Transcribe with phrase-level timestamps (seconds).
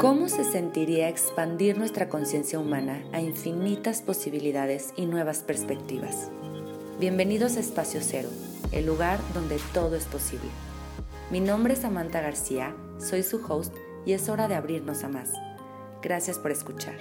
[0.00, 6.30] ¿Cómo se sentiría expandir nuestra conciencia humana a infinitas posibilidades y nuevas perspectivas?
[6.98, 8.30] Bienvenidos a Espacio Cero,
[8.72, 10.48] el lugar donde todo es posible.
[11.30, 13.74] Mi nombre es Samantha García, soy su host
[14.06, 15.34] y es hora de abrirnos a más.
[16.00, 16.96] Gracias por escuchar.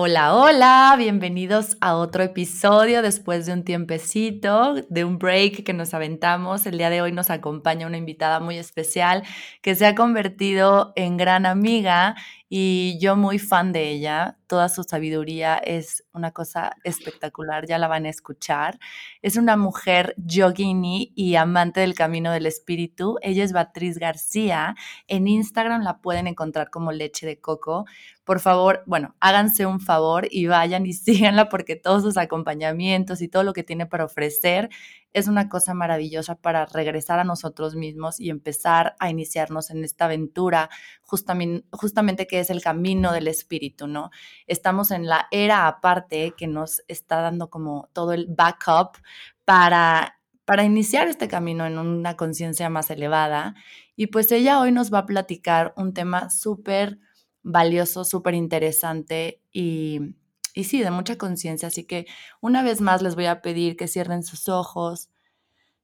[0.00, 5.92] Hola, hola, bienvenidos a otro episodio después de un tiempecito, de un break que nos
[5.92, 6.66] aventamos.
[6.66, 9.24] El día de hoy nos acompaña una invitada muy especial
[9.60, 12.14] que se ha convertido en gran amiga
[12.48, 14.38] y yo muy fan de ella.
[14.46, 18.78] Toda su sabiduría es una cosa espectacular, ya la van a escuchar.
[19.20, 23.18] Es una mujer yogini y amante del camino del espíritu.
[23.20, 24.74] Ella es Beatriz García.
[25.06, 27.84] En Instagram la pueden encontrar como leche de coco
[28.28, 30.92] por favor, bueno, háganse un favor y vayan y
[31.32, 34.68] síganla porque todos sus acompañamientos y todo lo que tiene para ofrecer
[35.12, 40.04] es una cosa maravillosa para regresar a nosotros mismos y empezar a iniciarnos en esta
[40.04, 40.70] aventura,
[41.02, 44.10] justamente, que es el camino del espíritu, ¿no?
[44.46, 48.98] Estamos en la era aparte que nos está dando como todo el backup
[49.44, 53.54] para, para iniciar este camino en una conciencia más elevada.
[53.96, 56.98] Y pues ella hoy nos va a platicar un tema súper
[57.42, 60.14] valioso, súper interesante y,
[60.54, 61.68] y sí, de mucha conciencia.
[61.68, 62.06] Así que
[62.40, 65.10] una vez más les voy a pedir que cierren sus ojos,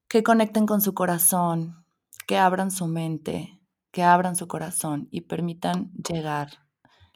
[0.09, 1.84] que conecten con su corazón,
[2.27, 6.65] que abran su mente, que abran su corazón y permitan llegar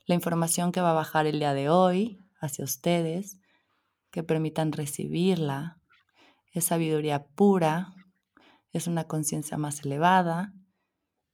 [0.06, 3.38] la información que va a bajar el día de hoy hacia ustedes,
[4.10, 5.80] que permitan recibirla.
[6.52, 7.94] Es sabiduría pura,
[8.72, 10.54] es una conciencia más elevada.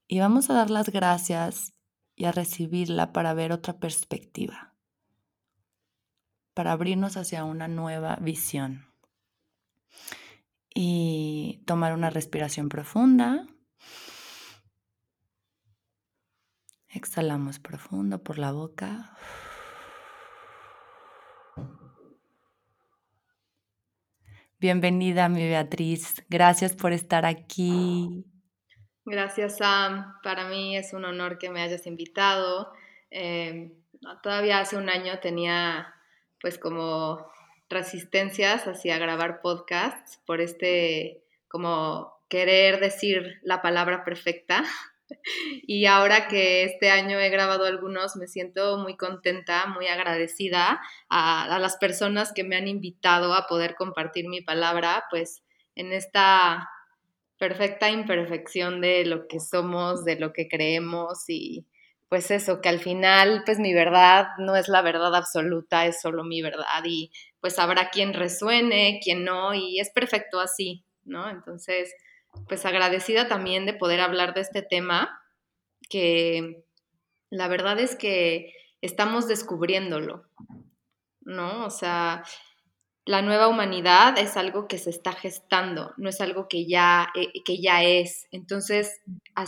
[0.07, 1.73] Y vamos a dar las gracias
[2.17, 4.74] y a recibirla para ver otra perspectiva,
[6.55, 8.87] para abrirnos hacia una nueva visión.
[10.75, 13.47] Y tomar una respiración profunda.
[16.89, 19.17] Exhalamos profundo por la boca.
[24.61, 26.25] Bienvenida, mi Beatriz.
[26.29, 28.25] Gracias por estar aquí.
[29.05, 30.15] Gracias, Sam.
[30.23, 32.73] Para mí es un honor que me hayas invitado.
[33.11, 33.75] Em,
[34.23, 35.94] todavía hace un año tenía
[36.45, 37.27] pues como
[37.71, 44.63] resistencias hacia grabar podcasts por este como querer decir la palabra perfecta.
[45.67, 51.59] Y ahora que este año he grabado algunos, me siento muy contenta, muy agradecida a,
[51.59, 55.43] las personas que me han invitado a poder compartir mi palabra, pues
[55.77, 56.69] en esta
[57.39, 61.67] perfecta imperfección de lo que somos, de lo que creemos y
[62.15, 66.23] pues eso, que al final pues mi verdad no es la verdad absoluta, es solo
[66.23, 67.11] mi verdad y
[67.41, 71.29] pues habrá quien resuene, quien no y es perfecto así, ¿no?
[71.29, 71.93] Entonces,
[72.47, 75.21] pues agradecida también de poder hablar de este tema
[75.91, 76.63] que
[77.31, 80.23] la verdad es que estamos descubriéndolo,
[81.23, 81.67] ¿no?
[81.67, 82.23] O sea,
[83.05, 87.43] la nueva humanidad es algo que se está gestando, no es algo que ya, eh,
[87.45, 88.29] que ya es.
[88.31, 89.01] Entonces,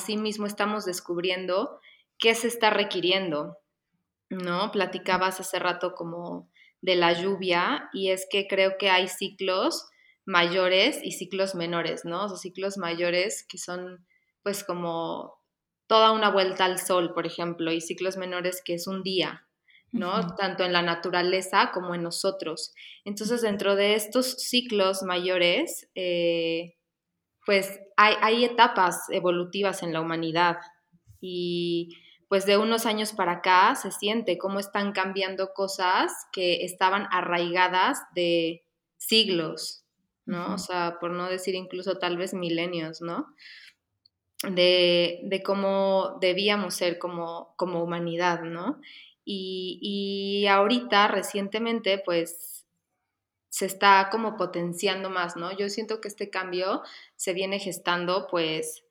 [0.09, 1.78] mismo estamos descubriendo
[2.19, 3.59] qué se está requiriendo,
[4.31, 4.71] ¿no?
[4.71, 6.50] Platicabas hace rato como
[6.81, 9.88] de la lluvia y es que creo que hay ciclos
[10.25, 12.25] mayores y ciclos menores, ¿no?
[12.25, 14.06] O ciclos mayores que son
[14.43, 15.41] pues como
[15.87, 19.47] toda una vuelta al sol, por ejemplo, y ciclos menores que es un día,
[19.93, 20.34] ¿no?
[20.37, 22.75] Tanto en la naturaleza como en nosotros.
[23.05, 26.76] Entonces, dentro de estos ciclos mayores, eh,
[27.47, 30.59] pues hay, etapas evolutivas en la humanidad
[31.21, 31.97] y
[32.28, 38.00] pues de unos años para acá se siente cómo están cambiando cosas que estaban arraigadas
[38.14, 38.64] de
[38.97, 39.84] siglos,
[40.25, 40.54] ¿no?
[40.54, 43.34] O sea, por no decir incluso tal vez milenios, ¿no?
[44.42, 48.81] De, de, cómo debíamos ser como, como humanidad, ¿no?
[49.28, 52.64] Y, ahorita, recientemente, pues
[53.48, 55.56] se está como potenciando más, ¿no?
[55.56, 56.82] Yo siento que este cambio
[57.16, 58.84] se viene gestando, pues,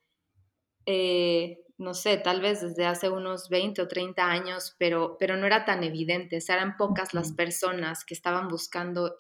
[0.86, 5.46] eh, no sé, tal vez desde hace unos 20 o 30 años, pero, pero no
[5.46, 9.16] era tan evidente, eran pocas las personas que estaban buscando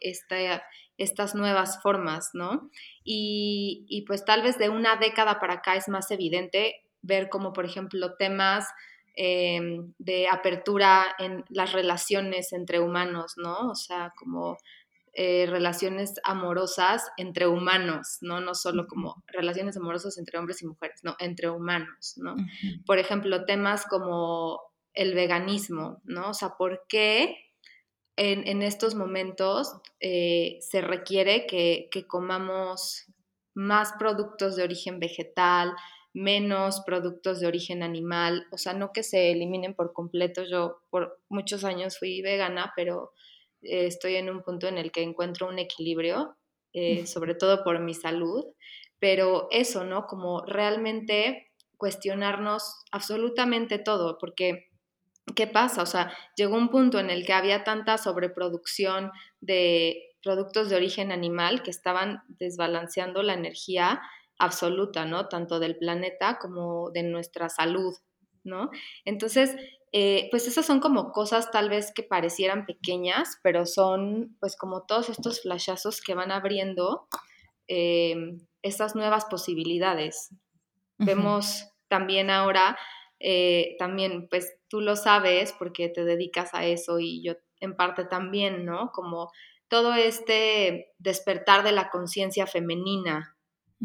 [0.97, 2.69] estas nuevas formas, ¿no?
[3.03, 7.53] Y, y pues tal vez de una década para acá es más evidente ver como,
[7.53, 8.67] por ejemplo, temas
[9.17, 13.69] Em, de apertura en las relaciones entre humanos, ¿no?
[13.69, 14.57] O sea, como
[15.17, 18.41] eh, relaciones amorosas entre humanos, ¿no?
[18.41, 22.35] No solo como relaciones amorosas entre hombres y mujeres, no, entre humanos, ¿no?
[22.85, 24.59] Por ejemplo, temas como
[24.93, 26.31] el veganismo, ¿no?
[26.31, 27.37] O sea, ¿por qué
[28.17, 33.05] en, estos momentos eh, se requiere que, que comamos
[33.53, 35.73] más productos de origen vegetal,
[36.13, 40.43] menos productos de origen animal, o sea, no que se eliminen por completo.
[40.43, 43.11] Yo por muchos años fui vegana, pero
[43.65, 46.37] eh, estoy en un punto en el que encuentro un equilibrio,
[46.73, 48.45] eh, sobre todo por mi salud,
[48.99, 50.07] pero eso, ¿no?
[50.07, 54.69] Como realmente cuestionarnos absolutamente todo, porque
[55.35, 55.81] ¿qué pasa?
[55.81, 61.11] O sea, llegó un punto en el que había tanta sobreproducción de productos de origen
[61.11, 64.01] animal que estaban desbalanceando la energía
[64.37, 65.27] absoluta, ¿no?
[65.27, 67.93] Tanto del planeta como de nuestra salud,
[68.43, 68.69] ¿no?
[69.05, 69.55] Entonces,
[69.97, 74.83] eh, pues esas son como cosas tal vez que parecieran pequeñas, pero son pues como
[74.85, 77.07] todos estos flashazos que van abriendo
[77.69, 78.15] eh,
[78.61, 80.35] estas nuevas posibilidades.
[80.97, 82.77] Vemos también ahora,
[83.21, 88.03] eh, también pues tú lo sabes porque te dedicas a eso y yo en parte
[88.03, 88.91] también, ¿no?
[88.91, 89.31] Como
[89.69, 93.37] todo este despertar de la conciencia femenina,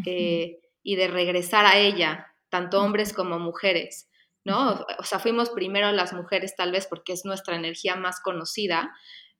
[0.05, 4.10] eh, y de regresar a ella, tanto hombres como mujeres,
[4.50, 4.85] ¿no?
[4.99, 8.93] O sea, fuimos primero las mujeres tal vez porque es nuestra energía más conocida,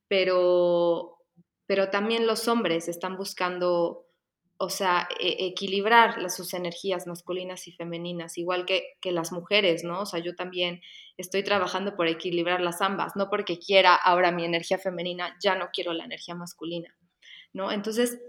[0.07, 1.19] pero,
[1.67, 4.07] pero también los hombres están buscando,
[4.57, 10.03] o sea, e, equilibrar sus energías masculinas y femeninas, igual que, que las mujeres, ¿no?
[10.03, 10.81] O sea, yo también
[11.17, 15.71] estoy trabajando por equilibrar las ambas, no porque quiera ahora mi energía femenina, ya no
[15.73, 16.97] quiero la energía masculina,
[17.53, 17.73] ¿no?
[17.73, 18.21] Entonces,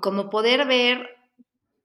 [0.00, 1.18] como poder ver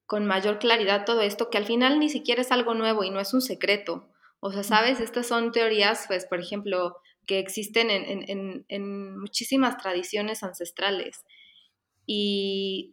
[0.06, 3.20] con mayor claridad todo esto, que al final ni siquiera es algo nuevo y no
[3.20, 4.13] es un secreto.
[4.46, 11.24] O sea, sabes, estas son teorías, pues, por ejemplo, que existen en, muchísimas tradiciones ancestrales.
[12.06, 12.92] Y,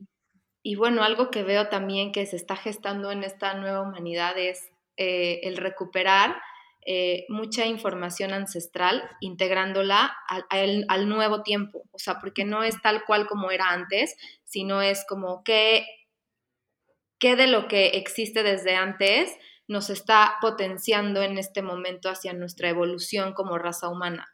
[0.77, 5.41] bueno, algo que veo también que se está gestando en esta nueva humanidad es eh,
[5.43, 6.41] el recuperar
[6.87, 11.83] eh, mucha información ancestral, integrándola al, al, nuevo tiempo.
[11.91, 15.85] O sea, porque no es tal cual como era antes, sino es como que
[17.19, 19.37] qué de lo que existe desde antes
[19.71, 24.27] nos está potenciando en este momento hacia nuestra evolución como raza humana,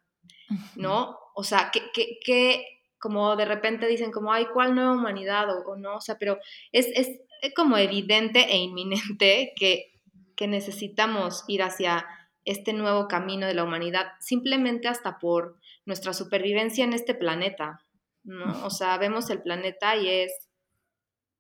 [0.77, 1.19] ¿no?
[1.35, 2.65] O sea, que,
[2.99, 5.47] como de repente dicen como, ay, ¿cuál nueva humanidad?
[5.51, 6.39] O, no, o sea, pero
[6.73, 7.21] es, es,
[7.55, 9.93] como evidente e inminente que,
[10.37, 12.07] que necesitamos ir hacia
[12.47, 17.85] este nuevo camino de la humanidad, simplemente hasta por nuestra supervivencia en este planeta,
[18.25, 18.65] ¿no?
[18.65, 20.46] O sea, vemos el planeta y es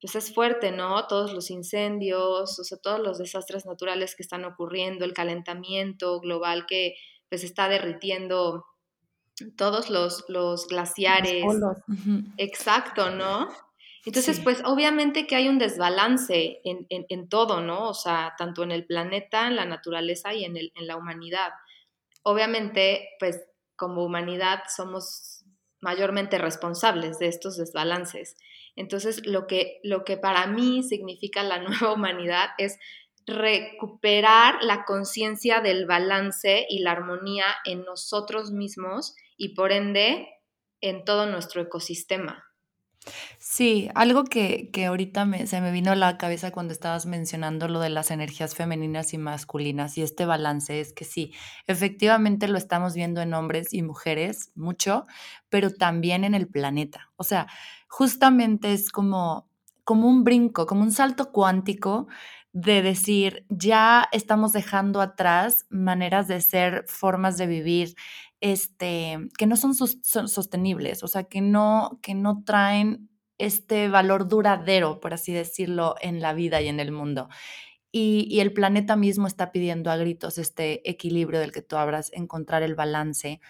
[0.01, 1.07] pues es fuerte, ¿no?
[1.07, 6.67] Todos los incendios, o sea, todos los desastres naturales que están ocurriendo, el calentamiento global
[6.67, 6.97] que
[7.29, 8.67] pues está derritiendo
[9.57, 11.45] todos los, los glaciares.
[12.37, 13.49] Exacto, ¿no?
[14.05, 17.89] Entonces, pues obviamente que hay un desbalance en, en, todo, ¿no?
[17.89, 21.51] O sea, tanto en el planeta, en la naturaleza y en, el, en la humanidad.
[22.23, 23.43] Obviamente, pues
[23.75, 25.36] como humanidad somos
[25.87, 28.37] mayormente responsables de estos desbalances.
[28.75, 32.77] Entonces, lo que, lo que para mí significa la nueva humanidad es
[33.25, 40.29] recuperar la conciencia del balance y la armonía en nosotros mismos y por ende
[40.81, 42.45] en todo nuestro ecosistema.
[43.57, 47.69] Sí, algo que, que ahorita me, se me vino a la cabeza cuando estabas mencionando
[47.69, 51.33] lo de las energías femeninas y masculinas y este balance es que sí,
[51.67, 55.07] efectivamente lo estamos viendo en hombres y mujeres mucho,
[55.49, 57.11] pero también en el planeta.
[57.17, 57.47] O sea,
[57.89, 59.49] justamente es como,
[59.85, 62.09] como un brinco, como un salto cuántico
[62.53, 67.95] de decir, ya estamos dejando atrás maneras de ser, formas de vivir,
[68.43, 75.01] este, que no son, sostenibles, o sea, que no, que no traen este valor duradero,
[75.01, 77.29] por así decirlo, en la vida y en el mundo.
[77.93, 82.11] Y, y, el planeta mismo está pidiendo a gritos este equilibrio del que tú hablas,
[82.13, 83.41] encontrar el balance.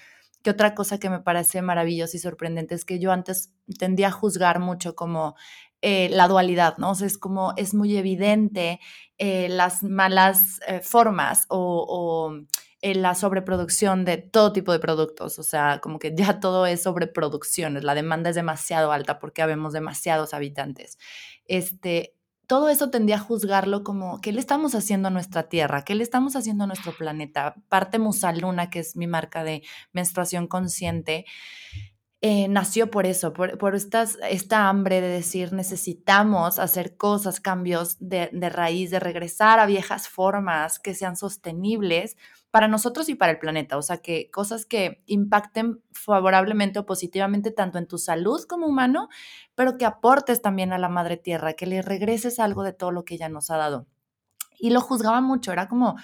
[0.43, 4.13] Que otra cosa que me parece maravillosa y sorprendente es que yo antes tendía a
[4.13, 5.35] juzgar mucho como
[5.83, 6.91] eh, la dualidad, ¿no?
[6.91, 8.81] O sea, es como, es muy evidente
[9.19, 12.47] eh, las malas eh, formas o, o
[12.95, 17.85] la sobreproducción de todo tipo de productos, o sea, como que ya todo es sobreproducción,
[17.85, 20.99] la demanda es demasiado alta porque habemos demasiados habitantes.
[21.47, 22.15] Este,
[22.47, 25.83] todo eso tendría a juzgarlo como, ¿qué le estamos haciendo a nuestra Tierra?
[25.83, 27.57] ¿Qué le estamos haciendo a nuestro planeta?
[27.69, 29.63] Parte Musaluna, que es mi marca de
[29.93, 31.27] menstruación consciente,
[32.23, 38.31] eh, nació por eso, por, estas, esta hambre de decir necesitamos hacer cosas, cambios de,
[38.33, 42.17] de raíz, de regresar a viejas formas que sean sostenibles
[42.51, 43.77] para nosotros y para el planeta.
[43.77, 49.11] O sea, que cosas que impacten favorablemente o positivamente tanto en tu salud como humano,
[49.55, 53.05] pero que aportes también a la madre tierra, que le regreses algo de todo lo
[53.05, 53.87] que ella nos ha dado.
[54.59, 55.97] Y lo juzgaba mucho, era como,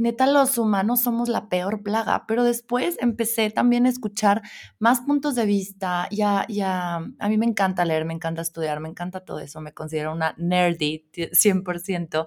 [0.00, 4.42] neta, los humanos somos la peor plaga, pero después empecé también a escuchar
[4.78, 8.88] más puntos de vista, ya, ya, a mí me encanta leer, me encanta estudiar, me
[8.88, 12.26] encanta todo eso, me considero una nerdy 100%,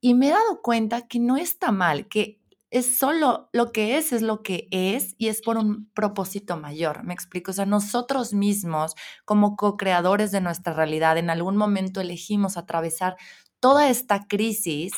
[0.00, 2.40] Y me he dado cuenta que no está mal, que
[2.72, 7.04] es solo lo que es, es lo que es y es por un propósito mayor.
[7.04, 7.50] Me explico.
[7.50, 8.94] O sea, nosotros mismos,
[9.26, 13.16] como co-creadores de nuestra realidad, en algún momento elegimos atravesar
[13.60, 14.92] toda esta crisis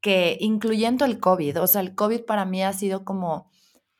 [0.00, 3.50] que, incluyendo el COVID, o sea, el COVID para mí ha sido como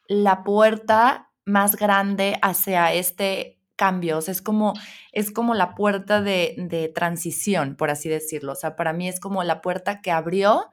[0.09, 4.19] la puerta más grande hacia este cambio.
[4.19, 4.75] O sea, es como,
[5.13, 8.53] es como la puerta de, de transición, por así decirlo.
[8.53, 10.71] O sea, para mí es como la puerta que abrió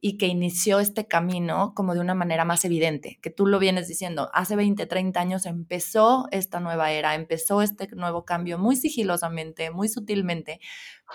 [0.00, 3.88] y que inició este camino como de una manera más evidente, que tú lo vienes
[3.88, 9.70] diciendo, hace 20, 30 años empezó esta nueva era, empezó este nuevo cambio muy sigilosamente,
[9.70, 10.60] muy sutilmente,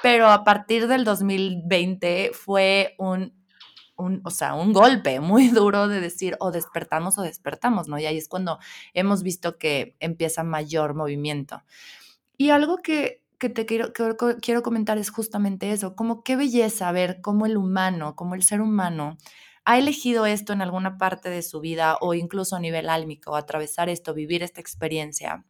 [0.01, 3.40] pero a partir del 2020 fue un,
[4.01, 7.99] un, o sea, un golpe muy duro de decir o despertamos o despertamos, ¿no?
[7.99, 8.59] Y ahí es cuando
[8.93, 11.63] hemos visto que empieza mayor movimiento.
[12.37, 13.91] Y algo que que te quiero,
[14.39, 18.61] quiero comentar es justamente eso, como qué belleza ver cómo el humano, como el ser
[18.61, 19.17] humano,
[19.65, 23.89] ha elegido esto en alguna parte de su vida o incluso a nivel álmico, atravesar
[23.89, 25.43] esto, vivir esta experiencia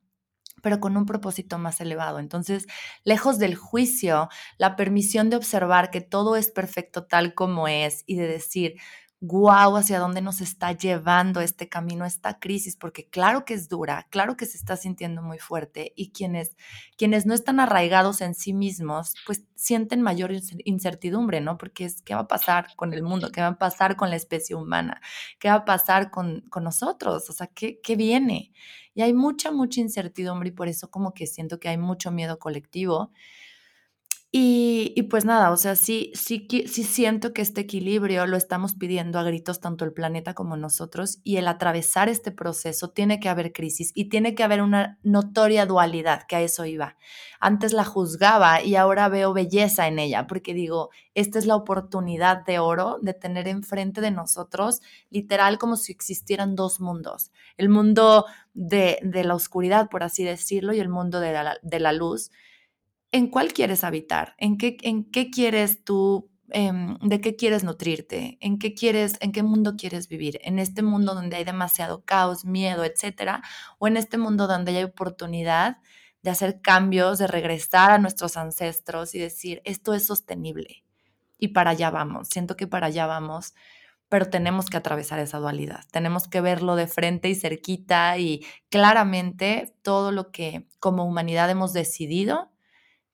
[0.62, 2.20] pero con un propósito más elevado.
[2.20, 2.68] Entonces,
[3.04, 8.16] lejos del juicio, la permisión de observar que todo es perfecto tal como es y
[8.16, 8.76] de decir,
[9.24, 14.08] wow, hacia dónde nos está llevando este camino, esta crisis, porque claro que es dura,
[14.10, 16.58] claro que se está sintiendo muy fuerte y quienes,
[16.98, 20.32] quienes no están arraigados en sí mismos, pues sienten mayor
[20.66, 21.60] incertidumbre, ¿no?
[21.60, 23.32] Porque es, ¿qué va a pasar con el mundo?
[23.32, 25.00] ¿Qué va a pasar con la especie humana?
[25.38, 27.30] ¿Qué va a pasar con, con nosotros?
[27.30, 28.52] O sea, ¿qué, ¿qué viene?
[28.94, 32.40] Y hay mucha, mucha incertidumbre y por eso como que siento que hay mucho miedo
[32.40, 33.12] colectivo.
[34.34, 39.20] Y, pues nada, o sea, sí, sí, sí siento que este equilibrio lo estamos pidiendo
[39.20, 43.52] a gritos tanto el planeta como nosotros y el atravesar este proceso tiene que haber
[43.52, 46.96] crisis y tiene que haber una notoria dualidad, que a eso iba.
[47.42, 52.46] Antes la juzgaba y ahora veo belleza en ella porque digo, esta es la oportunidad
[52.46, 58.26] de oro de tener enfrente de nosotros literal como si existieran dos mundos, el mundo
[58.54, 62.32] de, de la oscuridad, por así decirlo, y el mundo de de la luz
[63.12, 64.78] en cuál quieres habitar, en qué,
[65.32, 70.40] quieres tú, em, de qué quieres nutrirte, en qué quieres, en qué mundo quieres vivir,
[70.44, 73.42] en este mundo donde hay demasiado caos, miedo, etcétera,
[73.80, 75.78] o en este mundo donde hay oportunidad
[76.22, 80.86] de hacer cambios, de regresar a nuestros ancestros y decir, esto es sostenible.
[81.38, 83.56] Y para allá vamos, siento que para allá vamos,
[84.08, 89.76] pero tenemos que atravesar esa dualidad, tenemos que verlo de frente y cerquita y claramente
[89.82, 92.52] todo lo que como humanidad hemos decidido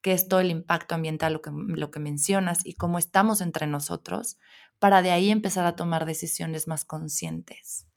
[0.01, 3.67] que es todo el impacto ambiental, lo que, lo que mencionas, y cómo estamos entre
[3.67, 4.37] nosotros,
[4.79, 7.87] para de ahí empezar a tomar decisiones más conscientes.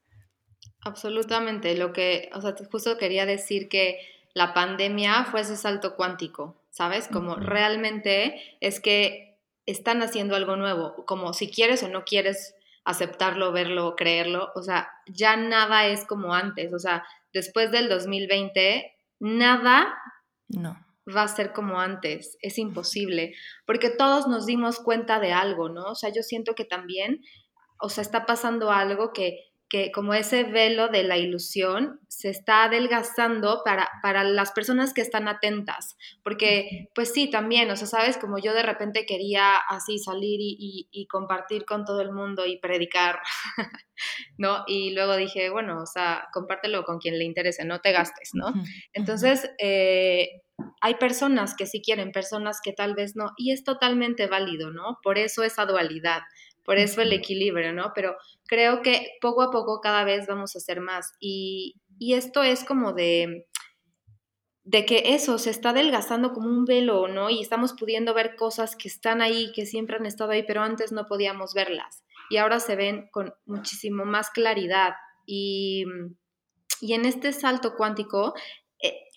[0.82, 3.98] Absolutamente, lo que, o sea, justo quería decir que
[4.32, 7.08] la pandemia fue ese salto cuántico, ¿sabes?
[7.08, 12.54] Como realmente es que están haciendo algo nuevo, como si quieres o no quieres
[12.84, 18.96] aceptarlo, verlo, creerlo, o sea, ya nada es como antes, o sea, después del 2020,
[19.18, 19.94] nada
[20.48, 23.34] no va a ser como antes, es imposible,
[23.66, 25.84] porque todos nos dimos cuenta de algo, ¿no?
[25.84, 27.22] O sea, yo siento que también,
[27.80, 32.64] o sea, está pasando algo que, que como ese velo de la ilusión se está
[32.64, 38.18] adelgazando para, para las personas que están atentas, porque pues sí, también, o sea, sabes,
[38.18, 42.58] como yo de repente quería así salir y, y, compartir con todo el mundo y
[42.58, 43.20] predicar,
[44.38, 44.64] ¿no?
[44.66, 48.52] Y luego dije, bueno, o sea, compártelo con quien le interese, no te gastes, ¿no?
[48.92, 50.42] Entonces, eh,
[50.80, 54.98] hay personas que sí quieren, personas que tal vez no, y es totalmente válido, ¿no?
[55.02, 56.22] Por eso esa dualidad,
[56.64, 57.92] por eso el equilibrio, ¿no?
[57.94, 62.42] Pero creo que poco a poco cada vez vamos a hacer más y, y esto
[62.42, 63.46] es como de
[64.70, 67.28] de que eso se está adelgazando como un velo, ¿no?
[67.28, 70.92] Y estamos pudiendo ver cosas que están ahí, que siempre han estado ahí, pero antes
[70.92, 72.04] no podíamos verlas.
[72.28, 74.92] Y ahora se ven con muchísimo más claridad.
[75.26, 75.84] Y,
[76.80, 78.34] y en este salto cuántico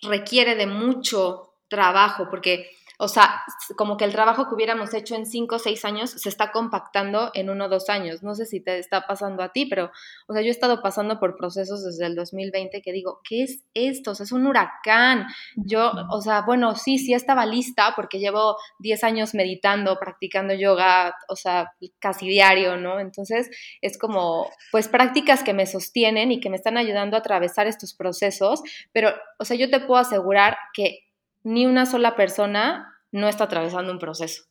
[0.02, 3.42] requiere de mucho trabajo, porque o sea,
[3.76, 7.30] como que el trabajo que hubiéramos hecho en cinco o seis años se está compactando
[7.34, 8.22] en uno o dos años.
[8.22, 9.90] No sé si te está pasando a ti, pero,
[10.28, 13.64] o sea, yo he estado pasando por procesos desde el 2020 que digo, ¿qué es
[13.74, 14.12] esto?
[14.12, 15.26] O sea, es un huracán.
[15.56, 21.16] Yo, o sea, bueno, sí, sí estaba lista porque llevo 10 años meditando, practicando yoga,
[21.28, 23.00] o sea, casi diario, ¿no?
[23.00, 27.66] Entonces, es como, pues, prácticas que me sostienen y que me están ayudando a atravesar
[27.66, 31.00] estos procesos, pero, o sea, yo te puedo asegurar que
[31.44, 34.44] ni una sola persona no está atravesando un proceso.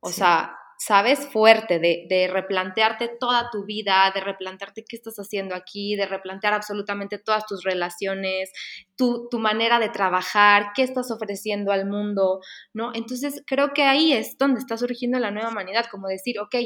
[0.00, 5.96] O sea, sabes, fuerte, de, replantearte toda tu vida, de replantearte qué estás haciendo aquí,
[5.96, 8.52] de replantear absolutamente todas tus relaciones,
[8.96, 12.40] tu, tu, manera de trabajar, qué estás ofreciendo al mundo,
[12.72, 12.92] ¿no?
[12.94, 16.56] Entonces creo que ahí es donde está surgiendo la nueva humanidad, como decir, ok,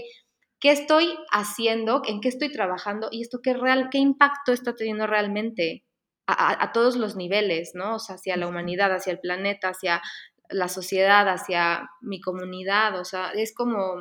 [0.60, 2.02] ¿qué estoy haciendo?
[2.06, 3.08] ¿En qué estoy trabajando?
[3.10, 5.84] ¿Y esto qué, real, qué impacto está teniendo realmente
[6.32, 7.96] a, a todos los niveles, ¿no?
[7.96, 10.02] O sea, hacia la humanidad, hacia el planeta, hacia
[10.50, 13.96] la sociedad, hacia mi comunidad, o sea, es como,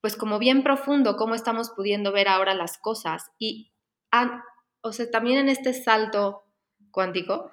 [0.00, 3.30] pues como bien profundo cómo estamos pudiendo ver ahora las cosas.
[3.38, 3.72] Y,
[4.82, 6.44] o sea, también en este salto
[6.90, 7.50] cuántico,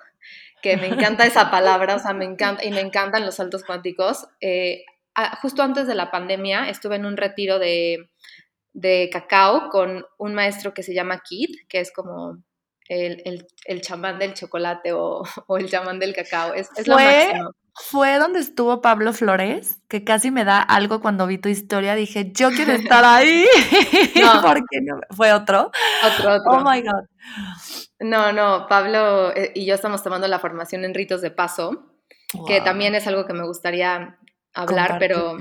[0.62, 4.28] que me encanta esa palabra, o sea, me encanta, y me encantan los saltos cuánticos.
[4.40, 4.86] Eh,
[5.42, 8.10] justo antes de la pandemia estuve en un retiro de,
[8.74, 12.44] de cacao con un maestro que se llama Kid, que es como
[12.90, 15.24] el, el, chamán del chocolate o,
[15.58, 16.54] el chamán del cacao.
[16.54, 17.52] Es, es lo máximo.
[17.80, 21.94] Fue donde estuvo Pablo Flores, que casi me da algo cuando vi tu historia.
[21.94, 23.46] Dije, yo quiero estar ahí.
[24.16, 24.42] No.
[24.42, 25.00] porque no?
[25.16, 25.72] Fue otro.
[26.04, 26.52] Otro, otro.
[26.52, 27.06] Oh my God.
[28.00, 31.94] No, no, Pablo eh, y yo estamos tomando la formación en ritos de paso,
[32.48, 34.18] que también es algo que me gustaría
[34.54, 35.38] hablar, pero,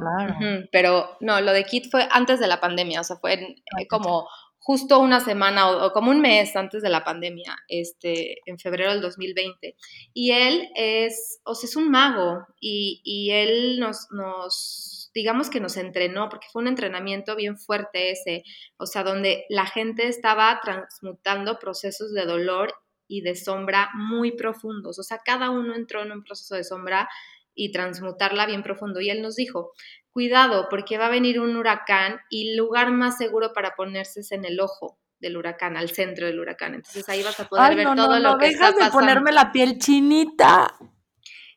[0.71, 3.57] pero no, lo de Kit fue antes de la pandemia, o sea, fue
[3.89, 4.29] como
[4.67, 9.01] justo una semana o, como un mes antes de la pandemia, este, en febrero del
[9.01, 9.77] 2020.
[10.13, 15.61] Y él es, o sea, es un mago y, y él nos, nos, digamos que
[15.61, 18.43] nos entrenó, porque fue un entrenamiento bien fuerte ese,
[18.77, 22.75] o sea, donde la gente estaba transmutando procesos de dolor
[23.07, 24.99] y de sombra muy profundos.
[24.99, 27.09] O sea, cada uno entró en un proceso de sombra
[27.55, 29.01] y transmutarla bien profundo.
[29.01, 29.71] Y él nos dijo,
[30.17, 34.33] cuidado porque va a venir un huracán y el lugar más seguro para ponerse es
[34.33, 36.75] en el ojo del huracán, al centro del huracán.
[36.75, 38.85] Entonces ahí vas a poder ver todo lo que está pasando.
[38.87, 40.75] de ponerme la piel chinita.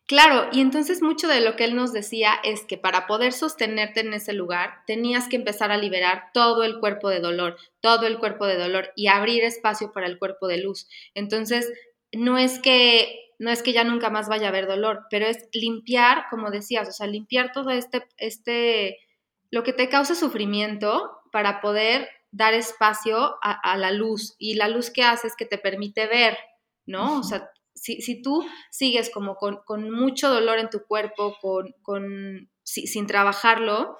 [0.05, 4.01] Claro, y entonces mucho de lo que él nos decía es que para poder sostenerte
[4.01, 8.19] en ese lugar tenías que empezar a liberar todo el cuerpo de dolor, todo el
[8.19, 10.89] cuerpo de dolor y abrir espacio para el cuerpo de luz.
[11.13, 11.71] Entonces,
[12.11, 15.48] no es que no es que ya nunca más vaya a haber dolor, pero es
[15.53, 18.98] limpiar, como decías, o sea, limpiar todo este, este,
[19.50, 24.36] lo que te causa sufrimiento para poder dar espacio a, la luz.
[24.38, 26.38] Y la luz que hace es que te permite ver,
[26.86, 27.19] ¿no?
[27.19, 33.08] O sea, si, tú sigues como con, mucho dolor en tu cuerpo, con, con sin
[33.08, 33.95] trabajarlo,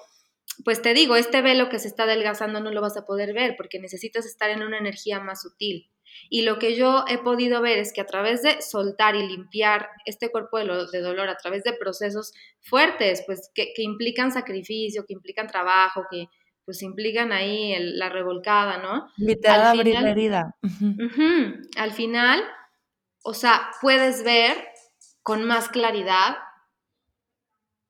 [0.66, 3.56] pues te digo, este velo que se está adelgazando no lo vas a poder ver
[3.56, 5.90] porque necesitas estar en una energía más sutil.
[6.30, 9.90] Y lo que yo he podido ver es que a través de soltar y limpiar
[10.06, 15.48] este cuerpo de, dolor, a través de procesos fuertes, pues que, implican sacrificio, que implican
[15.48, 16.28] trabajo, que
[16.66, 19.08] pues implican ahí la revolcada, ¿no?
[19.18, 20.56] Literal abrir la herida.
[21.78, 22.44] al final,
[23.24, 24.56] o sea, puedes ver
[25.24, 26.38] con más claridad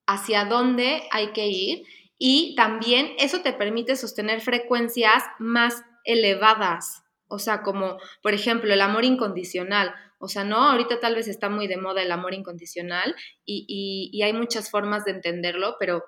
[0.06, 1.84] hacia dónde hay que ir
[2.18, 7.02] y también eso te permite sostener frecuencias más elevadas.
[7.30, 9.94] O sea, como por ejemplo el amor incondicional.
[10.18, 13.14] O sea, no, ahorita tal vez está muy de moda el amor incondicional
[13.46, 16.04] y, hay muchas formas de entenderlo, pero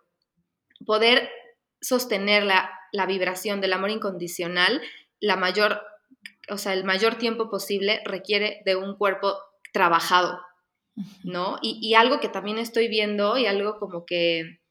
[0.85, 1.31] poder
[1.81, 4.83] sostener la, la, vibración del amor incondicional,
[5.21, 5.81] la mayor,
[6.51, 9.39] o sea, el mayor tiempo posible requiere de un cuerpo
[9.73, 10.41] trabajado,
[11.25, 11.57] ¿no?
[11.63, 14.62] y algo que también estoy viendo y algo como que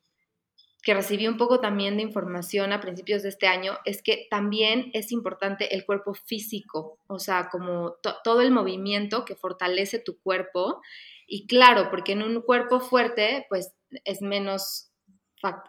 [0.82, 4.90] que recibí un poco también de información a principios de este año es que también
[4.94, 10.82] es importante el cuerpo físico, o sea, como todo el movimiento que fortalece tu cuerpo.
[11.28, 13.74] Y claro, porque en un cuerpo fuerte, pues
[14.06, 14.92] es menos,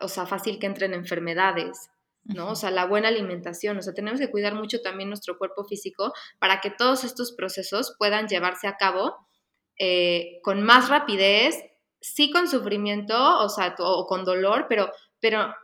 [0.00, 1.90] o sea, fácil que entren enfermedades,
[2.24, 2.52] ¿no?
[2.52, 6.14] O sea, la buena alimentación, o sea, tenemos que cuidar mucho también nuestro cuerpo físico
[6.38, 9.16] para que todos estos procesos puedan llevarse a cabo
[9.78, 11.56] eh, con más rapidez
[12.02, 15.54] sí con sufrimiento, o sea, o con dolor, pero, pero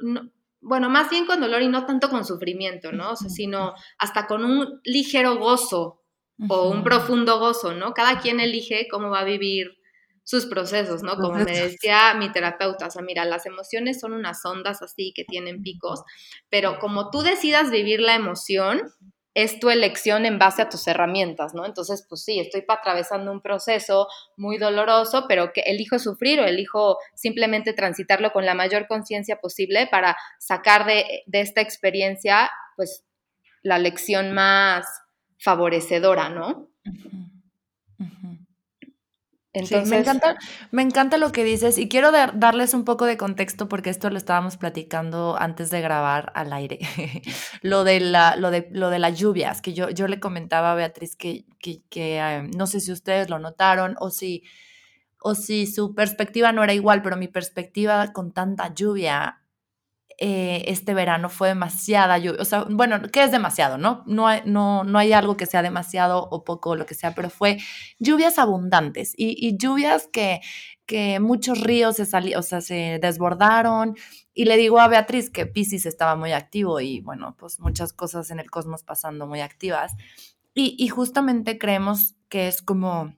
[0.61, 3.13] bueno, más bien con dolor y no tanto con sufrimiento, ¿no?
[3.13, 6.03] O sea, sino hasta con un ligero gozo
[6.49, 7.93] o un profundo gozo, ¿no?
[7.93, 9.79] Cada quien elige cómo va a vivir
[10.23, 11.17] sus procesos, ¿no?
[11.17, 15.25] Como me decía mi terapeuta, o sea, mira, las emociones son unas ondas así que
[15.25, 16.03] tienen picos,
[16.51, 18.83] pero como tú decidas vivir la emoción,
[19.39, 21.65] es tu elección en base a tus herramientas, ¿no?
[21.65, 26.99] Entonces, pues sí, estoy atravesando un proceso muy doloroso, pero que elijo sufrir o elijo
[27.15, 33.05] simplemente transitarlo con la mayor conciencia posible para sacar de, esta experiencia, pues,
[33.63, 34.87] la lección más
[35.39, 36.69] favorecedora, ¿no?
[39.55, 40.37] Entonces, me, encanta,
[40.71, 44.19] me encanta lo que dices y quiero darles un poco de contexto porque esto lo
[44.19, 46.81] estábamos platicando antes de grabar al aire.
[47.63, 50.75] lo, de la, lo, de, lo de las lluvias, que yo, yo le comentaba a
[50.75, 54.45] Beatriz que, que, eh, no sé si ustedes lo notaron o si,
[55.21, 59.38] o si su perspectiva no era igual, pero mi perspectiva con tanta lluvia
[60.21, 62.43] eh, este verano fue demasiada lluvia.
[62.43, 63.79] O sea, bueno, ¿qué es demasiado?
[63.79, 67.15] No, no, hay, no, no hay algo que sea demasiado o poco lo que sea,
[67.15, 67.59] pero fue
[68.01, 70.41] lluvias abundantes y, lluvias que,
[70.87, 73.95] que muchos ríos se, o sea, se desbordaron.
[74.35, 78.31] Y le digo a Beatriz que Pisces estaba muy activo y bueno, pues muchas cosas
[78.33, 79.95] en el cosmos pasando muy activas.
[80.55, 83.15] Y justamente creemos que es como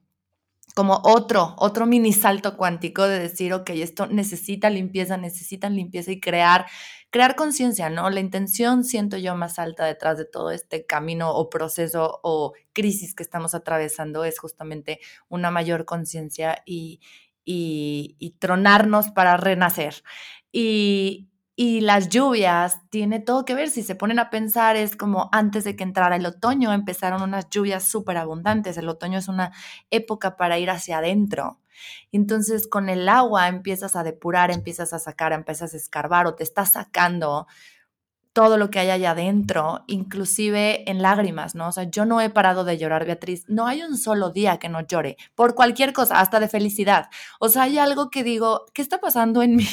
[0.74, 6.20] como otro, otro mini salto cuántico de decir, ok, esto necesita limpieza, necesitan limpieza y
[6.20, 6.66] crear,
[7.11, 8.11] crear conciencia, ¿no?
[8.11, 13.14] La intención siento yo más alta detrás de todo este camino o proceso o crisis
[13.14, 17.00] que estamos atravesando es justamente una mayor conciencia y,
[17.44, 20.02] y, y, tronarnos para renacer.
[20.52, 21.29] Y,
[21.62, 25.62] y las lluvias tiene todo que ver, si se ponen a pensar, es como antes
[25.62, 28.78] de que entrara el otoño, empezaron unas lluvias súper abundantes.
[28.78, 29.52] El otoño es una
[29.90, 31.60] época para ir hacia adentro.
[32.12, 36.44] Entonces con el agua empiezas a depurar, empiezas a sacar, empiezas a escarbar o te
[36.44, 37.46] estás sacando
[38.32, 41.68] todo lo que hay allá adentro, inclusive en lágrimas, ¿no?
[41.68, 43.44] O sea, yo no he parado de llorar, Beatriz.
[43.48, 47.08] No hay un solo día que no llore, por cualquier cosa, hasta de felicidad.
[47.40, 49.66] O sea, hay algo que digo, ¿qué está pasando en mí?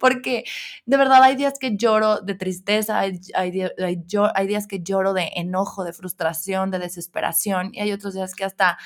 [0.00, 0.44] Porque
[0.86, 5.30] de verdad hay días que lloro de tristeza, hay, hay, hay días que lloro de
[5.34, 8.78] enojo, de frustración, de desesperación, y hay otros días que hasta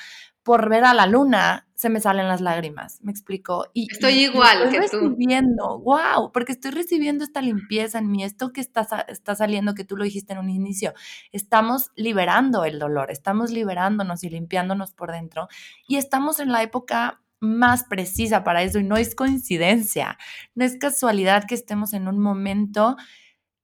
[0.43, 3.67] por ver a la luna se me salen las lágrimas, me explico.
[3.73, 8.61] Y, estoy igual estoy recibiendo, wow, porque estoy recibiendo esta limpieza en mí, esto que
[8.61, 10.93] está, está saliendo, que tú lo dijiste en un inicio,
[11.31, 15.47] estamos liberando el dolor, estamos liberándonos y limpiándonos por dentro
[15.87, 20.17] y estamos en la época más precisa para eso y no es coincidencia,
[20.55, 22.95] no es casualidad que estemos en un momento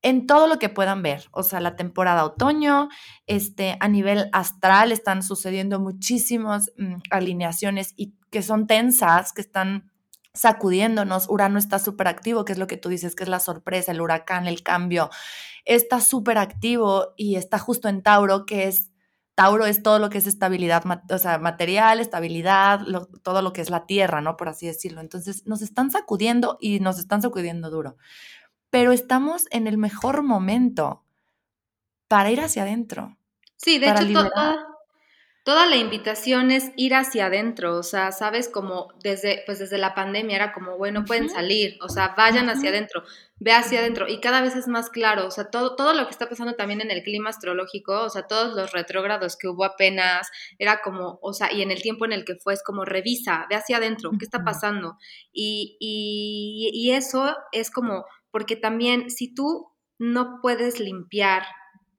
[0.01, 2.89] en todo lo que puedan ver, o sea, la temporada otoño,
[3.27, 9.91] este, a nivel astral están sucediendo muchísimas mm, alineaciones y que son tensas, que están
[10.33, 11.29] sacudiéndonos.
[11.29, 14.01] Urano está súper activo, que es lo que tú dices, que es la sorpresa, el
[14.01, 15.09] huracán, el cambio.
[15.65, 18.91] Está súper activo y está justo en Tauro, que es,
[19.35, 22.81] Tauro es todo lo que es estabilidad, o sea, material, estabilidad,
[23.23, 24.38] todo lo que es la tierra, ¿no?
[24.38, 25.01] Por así decirlo.
[25.01, 27.97] Entonces, nos están sacudiendo y nos están sacudiendo duro
[28.69, 31.03] pero estamos en el mejor momento
[32.08, 33.17] para ir hacia adentro.
[33.55, 34.29] Sí, de hecho,
[35.43, 39.95] toda, la invitación es ir hacia adentro, o sea, sabes, como desde, pues desde la
[39.95, 43.03] pandemia era como, bueno, pueden salir, o sea, vayan hacia adentro,
[43.39, 46.12] ve hacia adentro, y cada vez es más claro, o sea, todo, todo lo que
[46.12, 50.29] está pasando también en el clima astrológico, o sea, todos los retrógrados que hubo apenas,
[50.60, 53.47] era como, o sea, y en el tiempo en el que fue, es como, revisa,
[53.49, 54.97] ve hacia adentro, ¿qué está pasando?
[55.34, 61.43] Y, y, y eso es como porque también si tú no puedes limpiar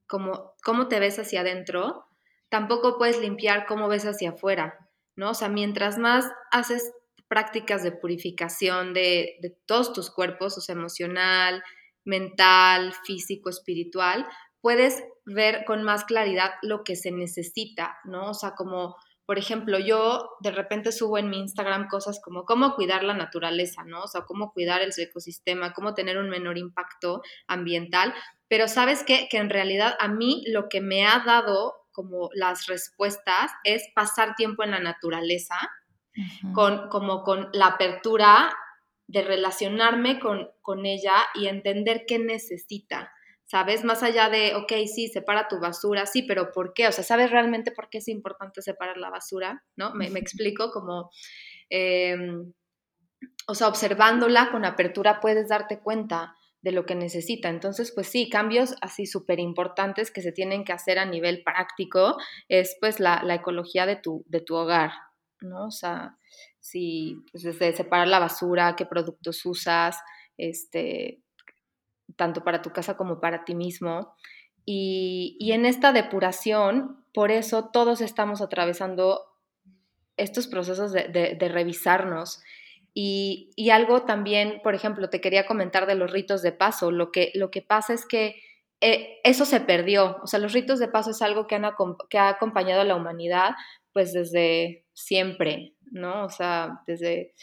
[0.06, 2.06] como cómo te ves hacia adentro,
[2.48, 5.30] tampoco puedes limpiar cómo ves hacia afuera, ¿no?
[5.30, 6.92] O sea, mientras más haces
[7.28, 11.62] prácticas de purificación de, de todos tus cuerpos, o sea, emocional,
[12.04, 14.26] mental, físico, espiritual,
[14.60, 18.30] puedes ver con más claridad lo que se necesita, ¿no?
[18.30, 18.96] O sea, como
[19.30, 23.84] por ejemplo, yo de repente subo en mi Instagram cosas como cómo cuidar la naturaleza,
[23.84, 24.02] ¿no?
[24.02, 28.12] O sea, cómo cuidar el ecosistema, cómo tener un menor impacto ambiental.
[28.48, 29.28] Pero sabes qué?
[29.30, 34.34] Que en realidad a mí lo que me ha dado como las respuestas es pasar
[34.34, 35.54] tiempo en la naturaleza,
[36.52, 38.52] con, como con la apertura
[39.06, 43.12] de relacionarme con, con ella y entender qué necesita.
[43.50, 43.82] ¿Sabes?
[43.82, 46.86] Más allá de, ok, sí, separa tu basura, sí, pero ¿por qué?
[46.86, 49.64] O sea, ¿sabes realmente por qué es importante separar la basura?
[49.74, 49.92] ¿No?
[49.92, 51.10] Me, explico como,
[51.68, 52.52] em,
[53.48, 57.48] o sea, observándola con apertura puedes darte cuenta de lo que necesita.
[57.48, 62.18] Entonces, pues sí, cambios así súper importantes que se tienen que hacer a nivel práctico
[62.46, 64.92] es pues la, ecología de tu, de tu hogar,
[65.40, 65.66] ¿no?
[65.66, 66.16] O sea,
[66.60, 69.98] si, pues desde separar la basura, qué productos usas,
[70.36, 71.24] este,
[72.16, 74.14] tanto para tu casa como para ti mismo.
[74.64, 79.22] Y, en esta depuración, por eso todos estamos atravesando
[80.16, 82.42] estos procesos de, revisarnos.
[82.94, 86.90] Y, algo también, por ejemplo, te quería comentar de los ritos de paso.
[86.90, 88.42] Lo que, lo que pasa es que
[88.80, 90.18] eh, eso se perdió.
[90.22, 91.64] O sea, los ritos de paso es algo que, han,
[92.08, 93.54] que ha acompañado a la humanidad
[93.92, 96.24] pues desde siempre, ¿no?
[96.24, 97.34] O sea, desde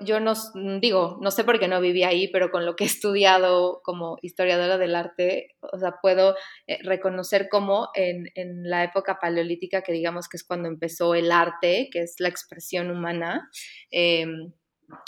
[0.00, 0.34] yo, no
[0.80, 4.18] digo, no sé por qué no viví ahí, pero con lo que he estudiado como
[4.22, 6.34] historiadora del arte, o sea, puedo
[6.66, 8.28] eh, reconocer cómo en,
[8.68, 12.90] la época paleolítica, que digamos que es cuando empezó el arte, que es la expresión
[12.90, 13.48] humana,
[13.90, 14.52] em,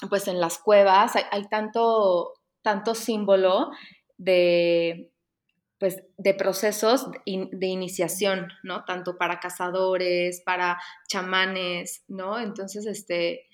[0.08, 3.70] pues en las cuevas hay, tanto, tanto símbolo
[4.18, 5.10] de,
[5.78, 8.84] pues, de procesos de iniciación, ¿no?
[8.84, 10.78] Tanto para cazadores, para
[11.08, 12.38] chamanes, ¿no?
[12.38, 13.49] Entonces, este,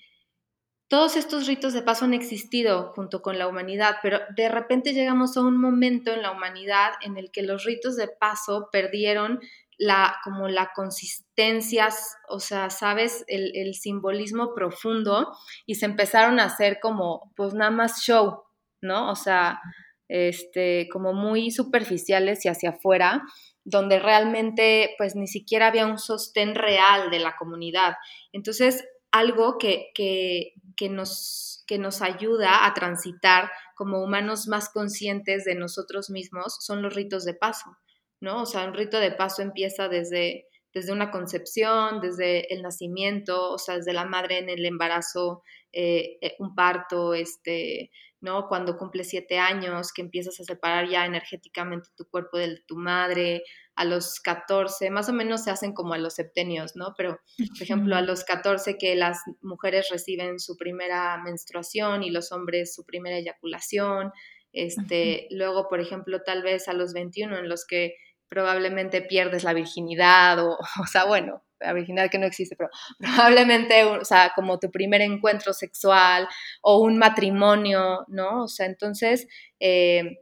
[0.87, 5.35] todos estos ritos de paso han existido junto con la humanidad, pero de repente llegamos
[5.35, 9.39] a un momento en la humanidad en el que los ritos de paso perdieron
[9.77, 11.89] la, como la consistencia,
[12.29, 15.31] o sea, sabes, el, el, simbolismo profundo
[15.65, 18.43] y se empezaron a hacer como, pues nada más show,
[18.81, 19.11] ¿no?
[19.11, 19.59] O sea,
[20.07, 23.21] este, como muy superficiales y hacia afuera,
[23.63, 27.95] donde realmente pues ni siquiera había un sostén real de la comunidad.
[28.31, 35.43] Entonces, algo que, que, que, nos, que nos ayuda a transitar como humanos más conscientes
[35.43, 37.77] de nosotros mismos son los ritos de paso,
[38.21, 38.43] ¿no?
[38.43, 43.57] O sea, un rito de paso empieza desde, desde una concepción, desde el nacimiento, o
[43.57, 48.47] sea, desde la madre en el embarazo, eh, eh, un parto, este, ¿no?
[48.47, 53.43] Cuando cumples siete años, que empiezas a separar ya energéticamente tu cuerpo de tu madre,
[53.75, 56.95] a los 14, más o menos se hacen como a los septenios, ¿no?
[56.97, 62.31] Pero, por ejemplo, a los 14 que las mujeres reciben su primera menstruación y los
[62.31, 64.11] hombres su primera eyaculación,
[64.51, 67.93] este, luego, por ejemplo, tal vez a los 21 en los que
[68.27, 73.83] probablemente pierdes la virginidad o, o sea, bueno, la virginidad que no existe, pero probablemente,
[73.83, 76.27] o sea, como tu primer encuentro sexual
[76.61, 78.43] o un matrimonio, ¿no?
[78.43, 79.27] O sea, entonces,
[79.59, 80.19] eh,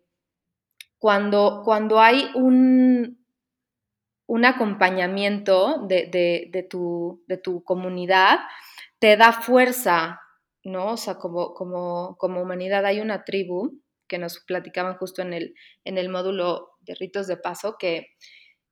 [0.98, 3.26] cuando, cuando hay un,
[4.28, 8.40] un acompañamiento de, tu, de, tu, comunidad,
[9.00, 10.20] te da fuerza,
[10.64, 10.94] ¿no?
[10.94, 15.56] O sea, como, como, como humanidad hay una tribu que nos platicaban justo en el,
[15.84, 18.08] en el módulo de ritos de paso, que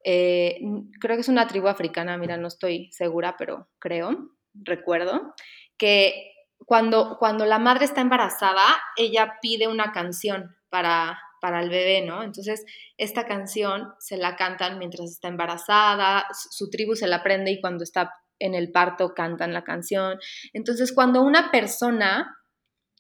[0.04, 0.60] eh,
[1.00, 5.34] creo que es una tribu africana, mira, no estoy segura, pero creo, recuerdo,
[5.78, 6.32] que
[6.66, 8.64] cuando, cuando la madre está embarazada,
[8.98, 12.24] ella pide una canción para, para el bebé, ¿no?
[12.24, 12.64] Entonces,
[12.98, 17.84] esta canción se la cantan mientras está embarazada, su tribu se la aprende y cuando
[17.84, 20.20] está en el parto cantan la canción.
[20.54, 22.38] Entonces, cuando una persona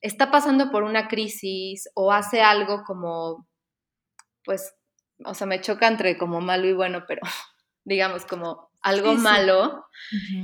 [0.01, 3.47] está pasando por una crisis o hace algo como,
[4.43, 4.73] pues,
[5.25, 7.21] o sea, me choca entre como malo y bueno, pero
[7.85, 9.85] digamos como algo malo,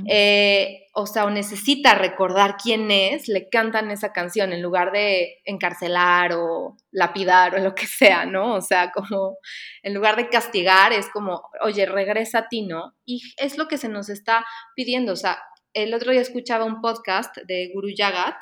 [0.08, 5.40] eh, o sea, o necesita recordar quién es, le cantan esa canción en lugar de
[5.44, 8.54] encarcelar o lapidar o lo que sea, ¿no?
[8.54, 9.36] O sea, como
[9.82, 12.94] en lugar de castigar, es como, oye, regresa a ti, ¿no?
[13.04, 15.38] Y es lo que se nos está pidiendo, o sea,
[15.74, 18.40] el otro día escuchaba un podcast de Guru Yagat,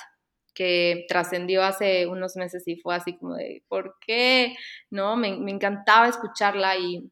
[0.59, 4.57] que trascendió hace unos meses y fue así como de, ¿por qué?
[4.90, 5.14] ¿No?
[5.14, 7.09] Me, me encantaba escucharla y,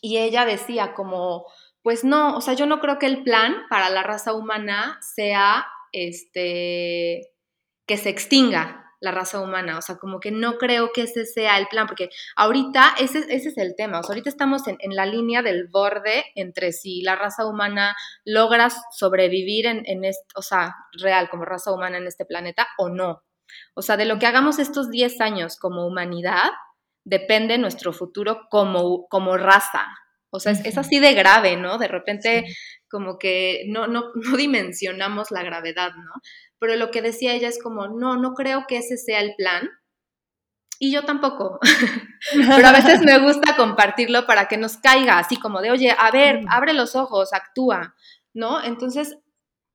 [0.00, 1.44] y ella decía como,
[1.82, 5.66] pues no, o sea, yo no creo que el plan para la raza humana sea
[5.92, 7.28] este
[7.86, 11.58] que se extinga la raza humana, o sea, como que no creo que ese sea
[11.58, 14.94] el plan, porque ahorita ese, ese es el tema, o sea, ahorita estamos en, en,
[14.94, 20.42] la línea del borde entre si la raza humana logra sobrevivir en, en este, o
[20.42, 23.22] sea, real como raza humana en este planeta o no.
[23.74, 26.50] O sea, de lo que hagamos estos 10 años como humanidad,
[27.04, 29.84] depende nuestro futuro como, como raza,
[30.34, 31.76] o sea, es, así de grave, ¿no?
[31.76, 32.46] De repente
[32.88, 36.12] como que no, no, no dimensionamos la gravedad, ¿no?
[36.62, 39.68] Pero lo que decía ella es como, no, no creo que ese sea el plan.
[40.78, 41.58] Y yo tampoco.
[42.32, 46.12] Pero a veces me gusta compartirlo para que nos caiga, así como de, oye, a
[46.12, 47.96] ver, abre los ojos, actúa,
[48.32, 48.62] ¿no?
[48.62, 49.18] Entonces,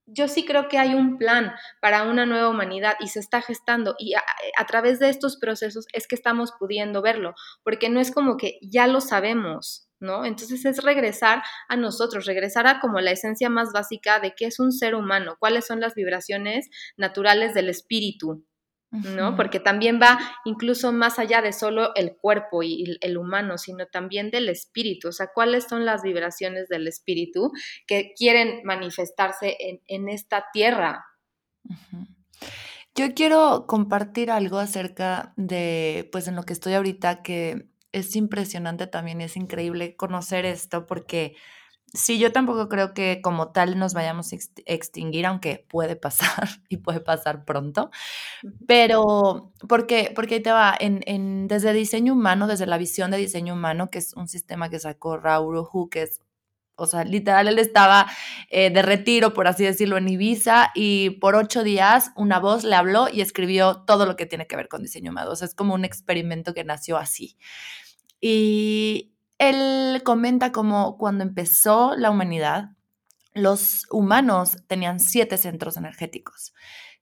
[0.06, 3.96] yo sí creo que hay un plan para una nueva humanidad y se está gestando
[4.00, 4.24] y a,
[4.58, 8.60] a, través de estos procesos es que estamos pudiendo verlo, porque no es como que
[8.62, 10.26] ya lo sabemos, ¿no?
[10.26, 14.60] Entonces es regresar a nosotros, regresar a como la esencia más básica de qué es
[14.60, 18.46] un ser humano, cuáles son las vibraciones naturales del espíritu,
[18.90, 19.36] ¿no?
[19.36, 24.32] Porque también va incluso más allá de solo el cuerpo y el humano, sino también
[24.32, 27.52] del espíritu, o sea, cuáles son las vibraciones del espíritu
[27.86, 29.58] que quieren manifestarse
[29.88, 31.06] en, esta tierra.
[32.96, 37.68] Yo quiero compartir algo acerca de, pues en lo que estoy ahorita, que
[38.00, 41.36] es impresionante también, es increíble conocer esto porque
[41.94, 46.78] sí, yo tampoco creo que como tal nos vayamos a extinguir, aunque puede pasar y
[46.78, 47.92] puede pasar pronto,
[48.68, 53.18] pero porque, porque ahí te va, en, en, desde diseño humano, desde la visión de
[53.18, 56.22] diseño humano, que es un sistema que sacó Raúl Hu, que es
[56.80, 58.08] o sea, literal, él estaba
[58.50, 62.76] eh, de retiro, por así decirlo, en Ibiza y por ocho días una voz le
[62.76, 65.32] habló y escribió todo lo que tiene que ver con diseño humano.
[65.32, 67.36] O sea, es como un experimento que nació así.
[68.20, 72.72] Y él comenta como cuando empezó la humanidad,
[73.34, 76.54] los humanos tenían siete centros energéticos.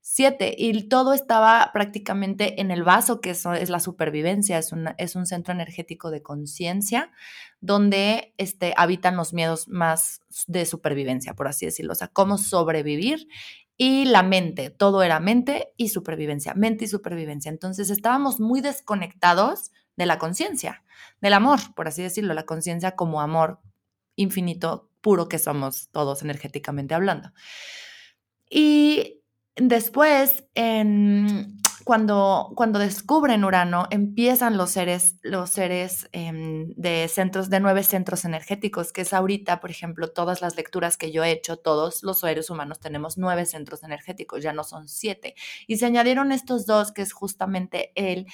[0.08, 5.16] Siete, y todo estaba prácticamente en el vaso, que eso es la supervivencia, es, es
[5.16, 7.12] un centro energético de conciencia,
[7.60, 13.28] donde este, habitan los miedos más de supervivencia, por así decirlo, o sea, cómo sobrevivir
[13.78, 17.50] y la mente, todo era mente y supervivencia, mente y supervivencia.
[17.50, 20.84] Entonces estábamos muy desconectados de la conciencia,
[21.22, 23.60] del amor, por así decirlo, la conciencia como amor
[24.16, 27.32] infinito, puro que somos todos energéticamente hablando.
[28.50, 29.22] Y
[29.56, 30.46] después,
[31.84, 38.26] cuando, cuando descubren Urano, empiezan los seres, los seres em, de centros, de nueve centros
[38.26, 42.22] energéticos, que es ahorita, por ejemplo, todas las lecturas que yo he hecho, todos los
[42.22, 45.36] seres humanos tenemos nueve centros energéticos, ya no son siete.
[45.68, 48.26] Y se añadieron estos dos, que es justamente el,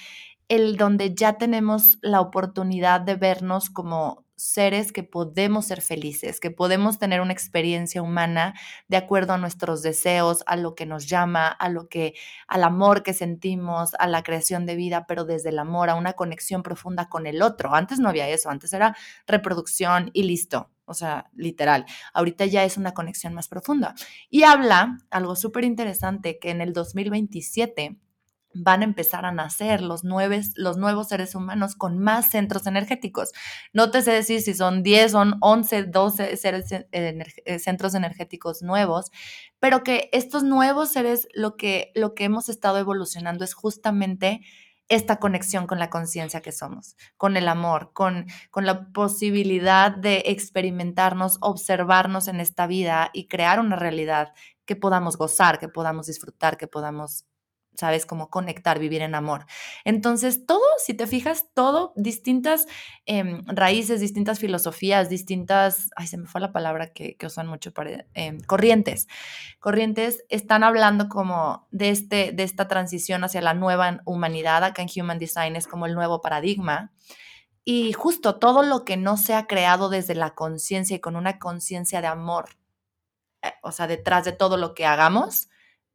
[0.52, 6.52] el donde ya tenemos la oportunidad de vernos como seres que podemos ser felices, que
[6.52, 8.54] podemos tener una experiencia humana
[8.90, 12.16] de acuerdo a nuestros deseos, a lo que nos llama, a lo que
[12.50, 16.14] al amor que sentimos, a la creación de vida, pero desde el amor, a una
[16.14, 17.74] conexión profunda con el otro.
[17.74, 18.94] Antes no había eso, antes era
[19.28, 20.70] reproducción y listo.
[20.84, 21.86] O sea, literal.
[22.12, 23.96] Ahorita ya es una conexión más profunda.
[24.30, 28.02] Y habla algo súper interesante que en el 2027
[28.54, 33.32] van a empezar a nacer los, los nuevos seres humanos con más centros energéticos.
[33.74, 39.12] No te sé decir si son 10, son 11, 12 seres, eh, centros energéticos nuevos,
[39.60, 44.42] pero que estos nuevos seres, lo que, lo que hemos estado evolucionando es justamente
[44.92, 50.24] esta conexión con la conciencia que somos, con el amor, con, con la posibilidad de
[50.26, 54.34] experimentarnos, observarnos en esta vida y crear una realidad
[54.66, 57.26] que podamos gozar, que podamos disfrutar, que podamos
[57.76, 58.06] ¿sabes?
[58.06, 59.46] Cómo conectar, vivir en amor.
[59.86, 62.68] Entonces, todo, si te fijas, todo, distintas
[63.06, 67.74] em, raíces, distintas filosofías, distintas, ay, se me fue la palabra que, que usan mucho
[67.74, 69.08] para, em, corrientes.
[69.60, 74.64] Corrientes están hablando como de, este, de esta transición hacia la nueva humanidad.
[74.64, 76.92] Acá en Human Design es como el nuevo paradigma.
[77.64, 81.40] Y justo todo lo que no se ha creado desde la conciencia y con una
[81.40, 82.58] conciencia de amor,
[83.44, 85.50] eh, o sea, detrás de todo lo que hagamos,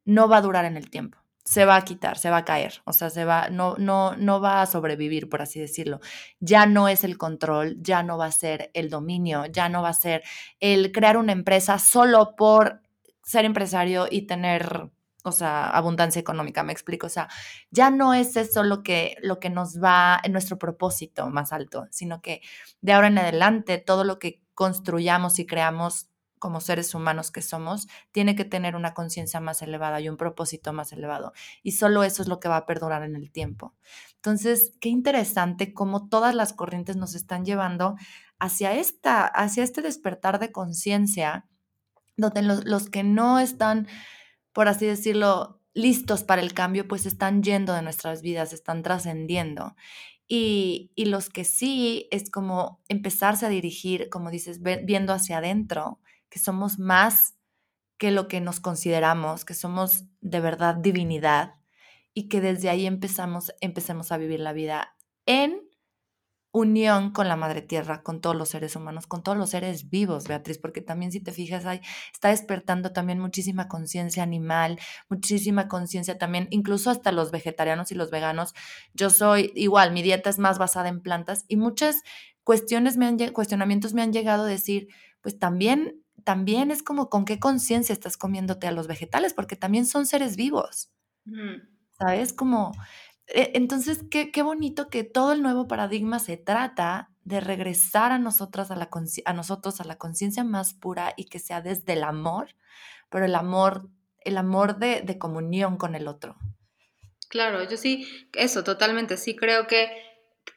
[0.05, 2.83] no va a durar en el tiempo se va a quitar, se va a caer,
[2.85, 6.01] o sea, se va, no, no, no va a sobrevivir, por así decirlo.
[6.41, 9.91] Ya no es el control, ya no va a ser el dominio, ya no va
[9.91, 10.25] a ser
[10.59, 12.83] el crear una empresa solo por
[13.23, 14.91] ser empresario y tener,
[15.23, 17.29] o sea, abundancia económica, me explico, o sea,
[17.71, 21.87] ya no es eso lo que, lo que nos va en nuestro propósito más alto,
[21.93, 22.41] sino que
[22.81, 27.89] de ahora en adelante todo lo que construyamos y creamos como seres humanos que somos,
[28.13, 31.33] tiene que tener una conciencia más elevada y un propósito más elevado.
[31.63, 33.75] Y solo eso es lo que va a perdurar en el tiempo.
[34.17, 37.97] Entonces, qué interesante cómo todas las corrientes nos están llevando
[38.39, 41.47] hacia, esta, hacia este despertar de conciencia,
[42.17, 43.87] donde los, los que no están,
[44.53, 49.77] por así decirlo, listos para el cambio, pues están yendo de nuestras vidas, están trascendiendo.
[50.29, 56.01] Y, y, los que sí es como empezarse a dirigir, como dices, viendo hacia adentro
[56.37, 57.35] que somos más
[57.97, 61.55] que lo que nos consideramos, que somos de verdad divinidad
[62.13, 65.67] y que desde ahí empezamos, empecemos a vivir la vida en
[66.53, 70.29] unión con la madre tierra, con todos los seres humanos, con todos los seres vivos,
[70.29, 71.81] Beatriz, porque también si te fijas, ahí
[72.13, 78.11] está despertando también muchísima conciencia animal, muchísima conciencia también, incluso hasta los vegetarianos y los
[78.11, 78.53] veganos.
[78.93, 82.03] Yo soy igual, mi dieta es más basada en plantas y muchas
[82.45, 84.89] cuestiones me han, cuestionamientos me han llegado a decir,
[85.23, 89.87] pues también también es como con qué conciencia estás comiéndote a los vegetales, porque también
[89.87, 90.91] son seres vivos.
[91.97, 92.33] ¿Sabes?
[92.33, 92.73] Como,
[93.29, 98.19] e, entonces, qué, qué, bonito que todo el nuevo paradigma se trata de regresar a
[98.19, 98.91] nosotras, a, la
[99.25, 102.57] a nosotros, a la conciencia más pura y que sea desde el amor,
[103.09, 103.89] pero el amor,
[104.25, 106.35] el amor de, de comunión con el otro.
[107.29, 109.89] Claro, yo sí, eso, totalmente, sí creo que,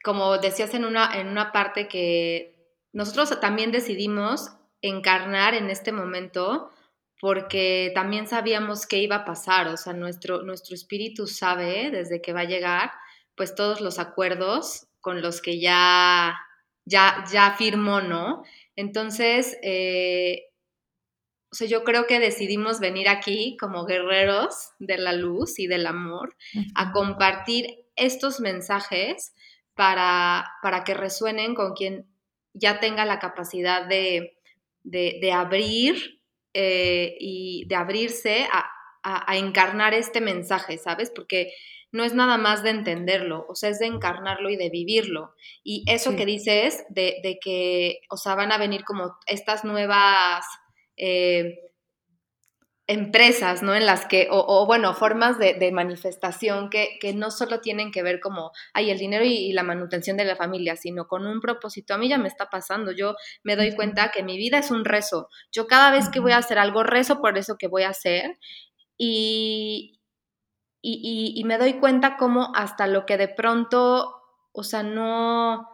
[0.04, 6.72] como decías en una, en una parte que nosotros también decidimos encarnar en este momento
[7.20, 12.32] porque también sabíamos qué iba a pasar, o sea, nuestro, nuestro espíritu sabe desde que
[12.32, 12.92] va a llegar,
[13.36, 16.40] pues todos los acuerdos con los que ya,
[16.86, 18.44] ya, ya firmó, ¿no?
[18.76, 20.46] Entonces, eh,
[21.52, 25.88] o sea, yo creo que decidimos venir aquí como guerreros de la luz y del
[25.88, 26.38] amor
[26.76, 29.34] a compartir estos mensajes
[29.74, 32.06] para, para que resuenen con quien
[32.54, 34.39] ya tenga la capacidad de,
[34.84, 36.22] de, abrir
[36.54, 38.66] eh, y de abrirse a,
[39.36, 41.12] encarnar este mensaje, ¿sabes?
[41.16, 41.54] Porque
[41.92, 45.34] no es nada más de entenderlo, o sea, es de encarnarlo y de vivirlo.
[45.64, 50.46] Y eso que dices de, de, que, o sea, van a venir como estas nuevas
[50.98, 51.69] eh,
[52.90, 53.76] empresas, ¿no?
[53.76, 58.20] En las que, o, bueno, formas de, manifestación que, que, no solo tienen que ver
[58.20, 61.94] como, hay el dinero y, la manutención de la familia, sino con un propósito.
[61.94, 63.14] A mí ya me está pasando, yo
[63.44, 65.30] me doy cuenta que mi vida es un rezo.
[65.52, 68.40] Yo cada vez que voy a hacer algo, rezo por eso que voy a hacer
[68.98, 70.00] y,
[70.82, 74.16] y, y, me doy cuenta como hasta lo que de pronto,
[74.52, 75.70] o sea, no,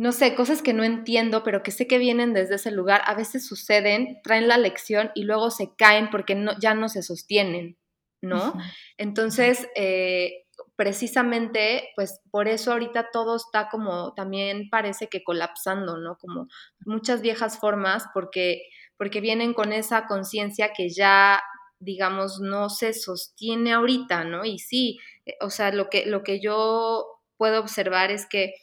[0.00, 3.14] no sé, cosas que no entiendo, pero que sé que vienen desde ese lugar, a
[3.14, 7.76] veces suceden, traen la lección y luego se caen porque no, ya no se sostienen,
[8.22, 8.54] ¿no?
[8.96, 16.16] Entonces, eh, precisamente, pues por eso ahorita todo está como también parece que colapsando, ¿no?
[16.16, 16.48] Como
[16.86, 18.62] muchas viejas formas, porque,
[18.96, 21.42] porque vienen con esa conciencia que ya
[21.78, 24.46] digamos, no se sostiene ahorita, ¿no?
[24.46, 28.54] Y sí, eh, o sea, lo que, lo que yo puedo observar es que,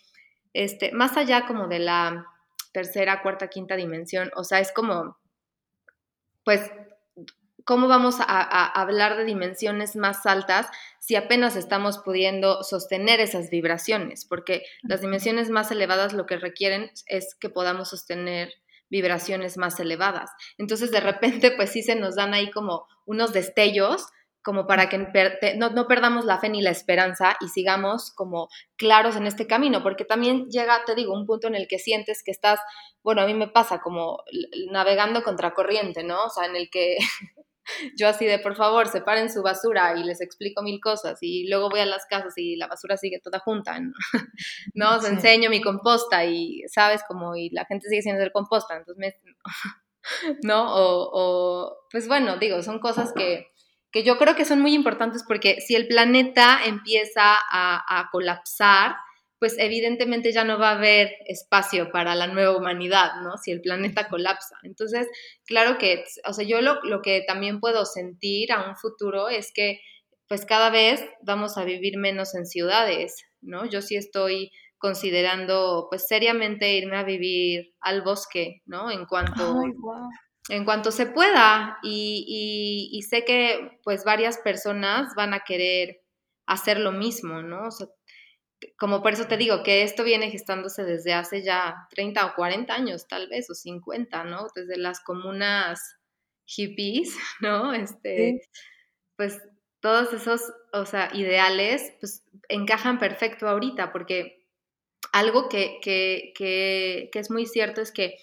[0.63, 2.25] este, más allá como de la
[2.71, 5.17] tercera, cuarta, quinta dimensión, o sea, es como,
[6.43, 6.71] pues,
[7.63, 10.67] ¿cómo vamos a, a, hablar de dimensiones más altas
[10.99, 14.25] si apenas estamos pudiendo sostener esas vibraciones?
[14.25, 18.53] Porque las dimensiones más elevadas lo que requieren es que podamos sostener
[18.89, 20.31] vibraciones más elevadas.
[20.57, 24.07] Entonces, de repente, pues sí se nos dan ahí como unos destellos
[24.47, 24.97] como para que
[25.57, 30.05] no, perdamos la fe ni la esperanza y sigamos como claros en este camino, porque
[30.05, 32.57] también llega, te digo, un punto en el que sientes que estás,
[33.03, 34.23] bueno, a mí me pasa como
[34.71, 36.23] navegando contracorriente, ¿no?
[36.23, 36.95] O sea, en el que
[37.97, 41.69] yo así de, por favor, separen su basura y les explico mil cosas y luego
[41.69, 43.77] voy a las casas y la basura sigue toda junta,
[44.73, 44.95] ¿no?
[44.95, 47.01] Os enseño mi composta y, ¿sabes?
[47.05, 49.13] Como, y la gente sigue sin hacer composta, entonces me...
[50.43, 50.67] ¿No?
[50.69, 53.47] O, pues bueno, digo, son cosas que,
[53.91, 58.95] que yo creo que son muy importantes porque si el planeta empieza a, a colapsar,
[59.39, 63.37] pues evidentemente ya no va a haber espacio para la nueva humanidad, ¿no?
[63.37, 64.57] Si el planeta colapsa.
[64.63, 65.07] Entonces,
[65.45, 69.51] claro que, o sea, yo lo, lo, que también puedo sentir a un futuro es
[69.53, 69.79] que,
[70.27, 73.65] pues cada vez vamos a vivir menos en ciudades, ¿no?
[73.65, 78.91] Yo sí estoy considerando, pues seriamente irme a vivir al bosque, ¿no?
[78.91, 79.61] En cuanto...
[80.49, 86.01] En cuanto se pueda, y, y, y sé que pues varias personas van a querer
[86.45, 87.67] hacer lo mismo, ¿no?
[87.67, 87.87] O sea,
[88.77, 92.73] como por eso te digo que esto viene gestándose desde hace ya 30 o 40
[92.73, 94.47] años, tal vez, o 50, ¿no?
[94.55, 95.79] Desde las comunas
[96.45, 97.73] hippies, ¿no?
[97.73, 98.41] Este,
[99.15, 99.39] pues
[99.81, 100.41] todos esos,
[100.73, 104.45] o sea, ideales, pues encajan perfecto ahorita, porque
[105.13, 108.15] algo que, que, que, que es muy cierto es que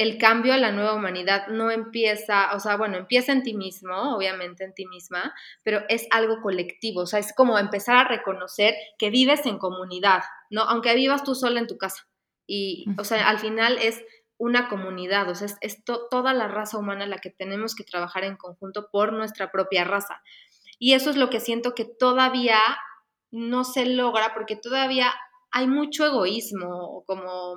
[0.00, 4.16] el cambio a la nueva humanidad no empieza, o sea, bueno, empieza en ti mismo,
[4.16, 8.74] obviamente en ti misma, pero es algo colectivo, o sea, es como empezar a reconocer
[8.98, 10.62] que vives en comunidad, ¿no?
[10.62, 12.08] Aunque vivas tú sola en tu casa.
[12.46, 14.02] Y, o sea, al final es
[14.38, 18.38] una comunidad, o sea, es, toda la raza humana la que tenemos que trabajar en
[18.38, 20.22] conjunto por nuestra propia raza.
[20.78, 22.58] Y eso es lo que siento que todavía
[23.30, 25.12] no se logra porque todavía
[25.50, 27.56] hay mucho egoísmo, como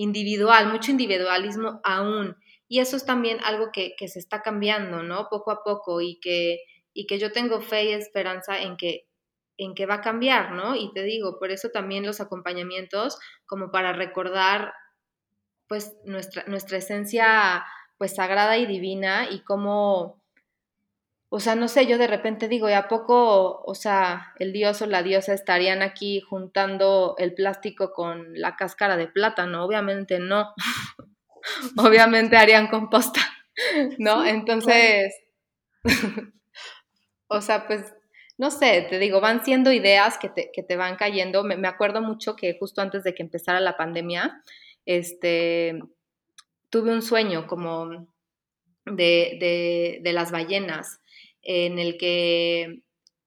[0.00, 2.36] individual, mucho individualismo aún.
[2.68, 5.28] Y eso es también algo que, se está cambiando, ¿no?
[5.28, 6.60] Poco a poco y que,
[6.94, 9.06] y que yo tengo fe y esperanza en que,
[9.58, 10.74] en que va a cambiar, ¿no?
[10.74, 14.72] Y te digo, por eso también los acompañamientos, como para recordar,
[15.68, 17.64] pues, nuestra, nuestra esencia,
[17.98, 20.19] pues, sagrada y divina y cómo
[21.32, 24.82] o sea, no sé, yo de repente digo, ¿y a poco, o sea, el dios
[24.82, 29.64] o la diosa estarían aquí juntando el plástico con la cáscara de plátano?
[29.64, 30.52] Obviamente no.
[31.76, 33.20] Obviamente harían composta,
[33.98, 34.26] ¿no?
[34.26, 35.14] Entonces,
[37.28, 37.94] o sea, pues,
[38.36, 41.44] no sé, te digo, van siendo ideas que te, que te van cayendo.
[41.44, 44.42] Me, me, acuerdo mucho que justo antes de que empezara la pandemia,
[44.84, 45.80] este,
[46.70, 48.08] tuve un sueño como
[48.84, 50.99] de, de, de las ballenas
[51.42, 52.82] en el que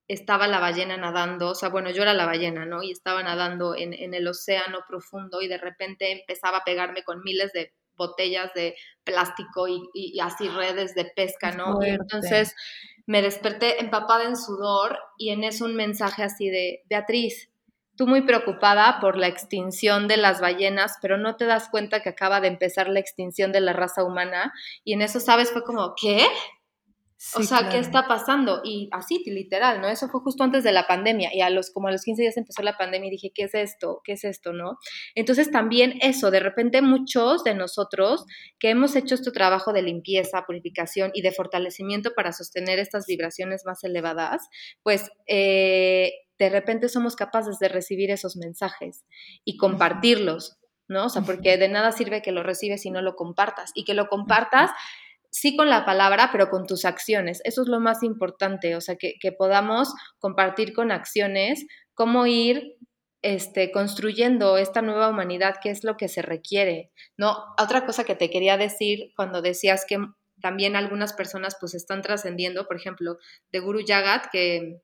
[0.08, 2.84] estaba la ballena nadando, o sea, bueno, yo era la ballena, ¿no?
[2.84, 7.54] Y estaba nadando en, el océano profundo y de repente empezaba a pegarme con miles
[7.54, 11.80] de botellas de plástico y, así redes de pesca, ¿no?
[11.86, 12.56] Y entonces
[13.06, 17.50] me desperté empapada en sudor y en eso un mensaje así de, Beatriz,
[17.96, 22.10] tú muy preocupada por la extinción de las ballenas, pero no te das cuenta que
[22.10, 24.54] acaba de empezar la extinción de la raza humana
[24.84, 25.52] y en eso, ¿sabes?
[25.52, 26.26] Fue como, ¿qué?
[27.36, 28.62] O sea, ¿qué está pasando?
[28.64, 29.88] Y así, literal, ¿no?
[29.88, 32.38] Eso fue justo antes de la pandemia y a los como a los 15 días
[32.38, 34.02] empezó la pandemia y dije, ¿qué es esto?
[34.04, 34.78] ¿Qué es esto, no?
[35.16, 38.26] Entonces también eso, de repente muchos de nosotros
[38.60, 43.64] que hemos hecho este trabajo de limpieza, purificación y de fortalecimiento para sostener estas vibraciones
[43.66, 44.44] más elevadas,
[44.84, 49.06] pues eh, de repente somos capaces de recibir esos mensajes
[49.46, 50.58] y compartirlos,
[50.88, 51.06] ¿no?
[51.06, 53.94] O sea, porque de nada sirve que lo recibes si no lo compartas y que
[53.94, 54.72] lo compartas
[55.34, 57.42] sí con la palabra, pero con tus acciones.
[57.44, 61.66] Eso es lo más importante, o sea, que, podamos compartir con acciones
[61.96, 62.78] cómo ir
[63.24, 66.92] este, construyendo esta nueva humanidad, que es lo que se requiere.
[67.18, 69.98] No, otra cosa que te quería decir cuando decías que
[70.40, 73.18] también algunas personas pues están trascendiendo, por ejemplo,
[73.52, 74.82] de Guru Yagat, que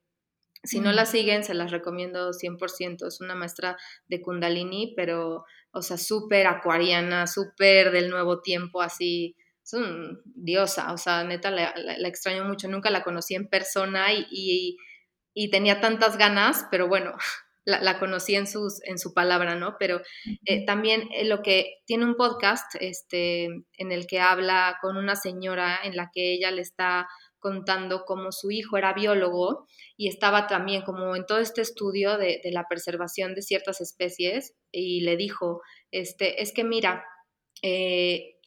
[0.64, 3.08] si no la siguen, se las recomiendo 100%.
[3.08, 3.78] Es una maestra
[4.08, 9.36] de Kundalini, pero, o sea, súper acuariana, súper del nuevo tiempo, así.
[9.70, 11.72] Es un diosa, o sea, neta, la,
[12.08, 12.68] extraño mucho.
[12.68, 14.78] Nunca la conocí en persona y,
[15.36, 17.14] y, tenía tantas ganas, pero bueno,
[17.66, 19.76] la, conocí en, sus, en su palabra, ¿no?
[19.78, 20.02] Pero
[20.46, 25.16] eh, también eh, lo que tiene un podcast este, en el que habla con una
[25.16, 27.08] señora en la que ella le está
[27.38, 32.42] contando cómo su hijo era biólogo y estaba también como en todo este estudio de,
[32.46, 35.62] la preservación de ciertas especies y le dijo,
[35.92, 37.06] este, es que mira,
[37.62, 38.39] eh,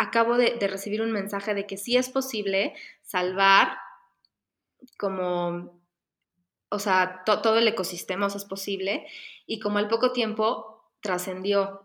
[0.00, 2.72] acabo de, recibir un mensaje de que sí es posible
[3.02, 3.76] salvar
[4.98, 5.78] como,
[6.70, 9.06] o sea, todo el ecosistema, o sea, es posible,
[9.46, 11.82] y como al poco tiempo trascendió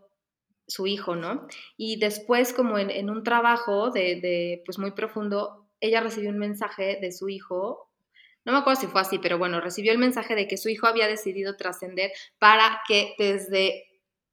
[0.66, 1.46] su hijo, ¿no?
[1.76, 6.98] Y después, como en, un trabajo de, de, pues muy profundo, ella recibió un mensaje
[7.02, 7.92] de su hijo,
[8.46, 10.88] no me acuerdo si fue así, pero bueno, recibió el mensaje de que su hijo
[10.88, 13.84] había decidido trascender para que desde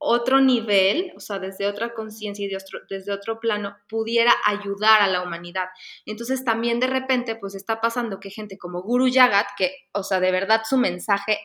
[0.03, 2.51] otro nivel, o sea, desde otra conciencia y
[2.89, 5.69] desde otro plano, pudiera ayudar a la humanidad.
[6.07, 10.21] Entonces también de repente, pues está pasando que gente como Guru Yagat, que, o sea,
[10.21, 11.39] de verdad su mensaje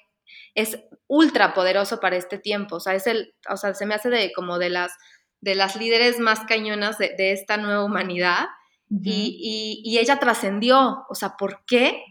[0.56, 4.10] es ultra poderoso para este tiempo, o sea, es el, o sea, se me hace
[4.10, 4.92] de como de las,
[5.40, 8.48] de las líderes más cañonas de, de esta nueva humanidad,
[8.90, 11.06] y, ella trascendió.
[11.10, 12.04] O sea, ¿por qué?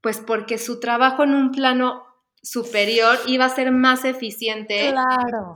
[0.00, 2.04] Pues porque su trabajo en un plano
[2.42, 4.94] superior iba a ser más eficiente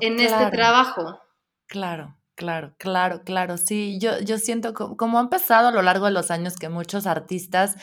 [0.01, 1.21] en este trabajo.
[1.67, 3.57] Claro, claro, claro, claro.
[3.57, 6.69] Sí, yo, yo siento como, como han pasado a lo largo de los años que
[6.69, 7.77] muchos artistas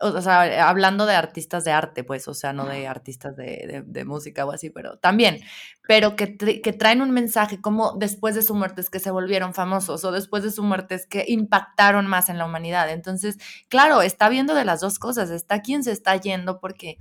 [0.00, 4.46] o sea, hablando de artistas de arte, pues, o sea, no de artistas de, música
[4.46, 5.40] o así, pero también,
[5.86, 9.52] pero que, que, traen un mensaje como después de su muerte es que se volvieron
[9.52, 12.90] famosos o después de su muerte es que impactaron más en la humanidad.
[12.90, 13.36] Entonces,
[13.68, 16.96] claro, está viendo de las dos cosas, está quien se está yendo porque,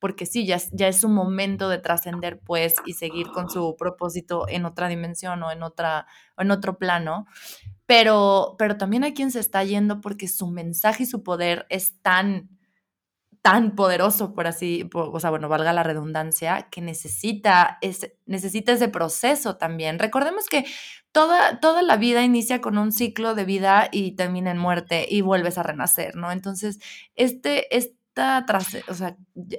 [0.00, 4.46] porque sí, ya, ya es su momento de trascender, pues, y seguir con su propósito
[4.48, 7.26] en otra dimensión o en, otra, en otro plano
[7.90, 12.00] pero, pero también hay quien se está yendo porque su mensaje y su poder es
[12.02, 12.48] tan,
[13.42, 18.86] tan poderoso, por así, o sea, bueno, valga la redundancia, que necesita ese, necesita ese
[18.86, 19.98] proceso también.
[19.98, 20.66] Recordemos que
[21.10, 25.22] toda, toda la vida inicia con un ciclo de vida y termina en muerte y
[25.22, 26.30] vuelves a renacer, ¿no?
[26.30, 26.78] Entonces,
[27.16, 27.99] este, este
[28.88, 29.16] o sea,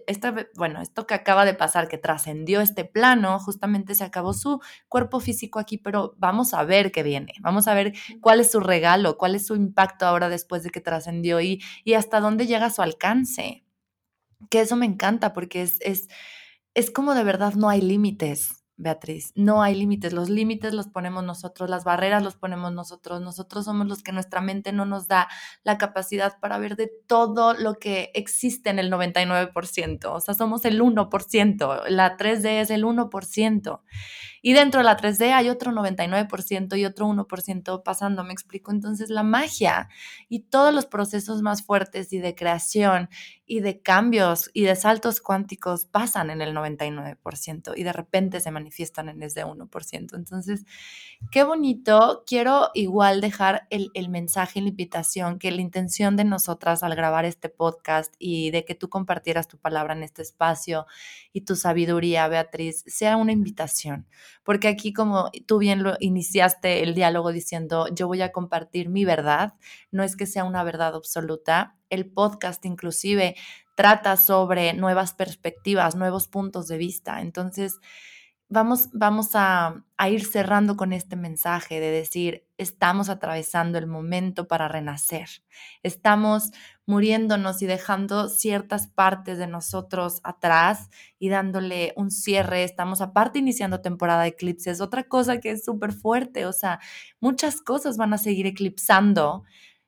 [0.08, 4.60] esta, bueno, esto que acaba de pasar, que trascendió este plano, justamente se acabó su
[4.88, 8.60] cuerpo físico aquí, pero vamos a ver qué viene, vamos a ver cuál es su
[8.60, 12.70] regalo, cuál es su impacto ahora después de que trascendió y, y hasta dónde llega
[12.70, 13.64] su alcance.
[14.50, 16.08] Que eso me encanta porque es, es,
[16.74, 18.61] es como de verdad no hay límites.
[18.82, 23.66] Beatriz, no hay límites, los límites los ponemos nosotros, las barreras los ponemos nosotros, nosotros
[23.66, 25.28] somos los que nuestra mente no nos da
[25.64, 30.66] la capacidad para ver de todo lo que existe en el 99%, o sea, somos
[30.66, 33.82] el 1%, la 3D es el 1%.
[34.42, 38.72] Y dentro de la 3D hay otro 99% y otro 1% pasando, me explico.
[38.72, 39.90] Entonces la magia
[40.30, 43.10] y todos los procesos más fuertes y de creación
[43.46, 48.50] y de cambios y de saltos cuánticos pasan en el 99% y de repente se
[48.50, 50.16] manifiestan en ese 1%.
[50.16, 50.66] Entonces,
[51.32, 52.24] qué bonito.
[52.26, 57.26] Quiero igual dejar el, el mensaje la invitación que la intención de nosotras al grabar
[57.26, 60.86] este podcast y de que tú compartieras tu palabra en este espacio
[61.34, 64.08] y tu sabiduría, Beatriz, sea una invitación
[64.44, 69.06] porque aquí como tú bien lo iniciaste el diálogo diciendo, yo voy a compartir mi
[69.06, 69.54] verdad,
[69.92, 73.36] no es que sea una verdad absoluta, el podcast inclusive
[73.76, 77.80] trata sobre nuevas perspectivas, nuevos puntos de vista, entonces
[78.52, 84.68] vamos, vamos a, ir cerrando con este mensaje de decir, estamos atravesando el momento para
[84.68, 85.30] renacer,
[85.84, 86.52] estamos
[86.86, 93.82] muriéndonos y dejando ciertas partes de nosotros atrás y dándole un cierre, estamos aparte iniciando
[93.82, 96.80] temporada de eclipses, otra cosa que es súper fuerte, o sea,
[97.20, 99.44] muchas cosas van a seguir eclipsando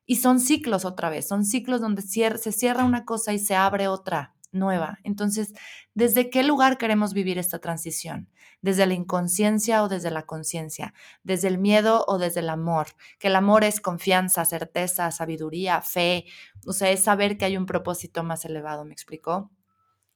[0.05, 3.87] y son ciclos otra vez, son ciclos donde se cierra una cosa y se abre
[3.87, 4.99] otra nueva.
[5.03, 5.53] Entonces,
[5.93, 8.29] ¿desde qué lugar queremos vivir esta transición?
[8.61, 10.93] ¿Desde la inconsciencia o desde la conciencia?
[11.23, 12.87] ¿Desde el miedo o desde el amor?
[13.19, 16.25] Que el amor es confianza, certeza, sabiduría, fe,
[16.65, 19.51] o sea, es saber que hay un propósito más elevado, ¿me explicó?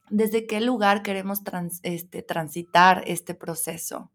[0.09, 1.41] ¿Desde qué lugar queremos
[1.83, 4.11] este, transitar este proceso?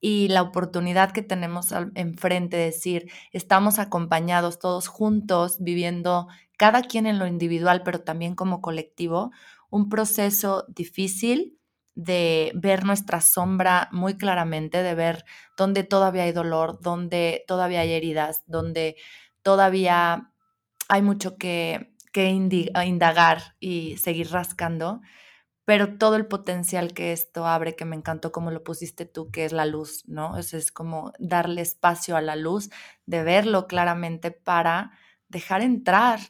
[0.00, 7.06] Y la oportunidad que tenemos enfrente de decir, estamos acompañados todos juntos, viviendo cada quien
[7.06, 9.30] en lo individual, pero también como colectivo,
[9.70, 11.58] un proceso difícil
[11.94, 15.24] de ver nuestra sombra muy claramente, de ver
[15.56, 18.96] dónde todavía hay dolor, dónde todavía hay heridas, dónde
[19.42, 20.30] todavía
[20.88, 25.00] hay mucho que, que indagar y seguir rascando,
[25.66, 29.44] pero todo el potencial que esto abre, que me encantó como lo pusiste tú, que
[29.44, 30.38] es la luz, ¿no?
[30.38, 32.70] Es, es como darle espacio a la luz,
[33.04, 34.92] de verlo claramente para
[35.28, 36.20] dejar entrar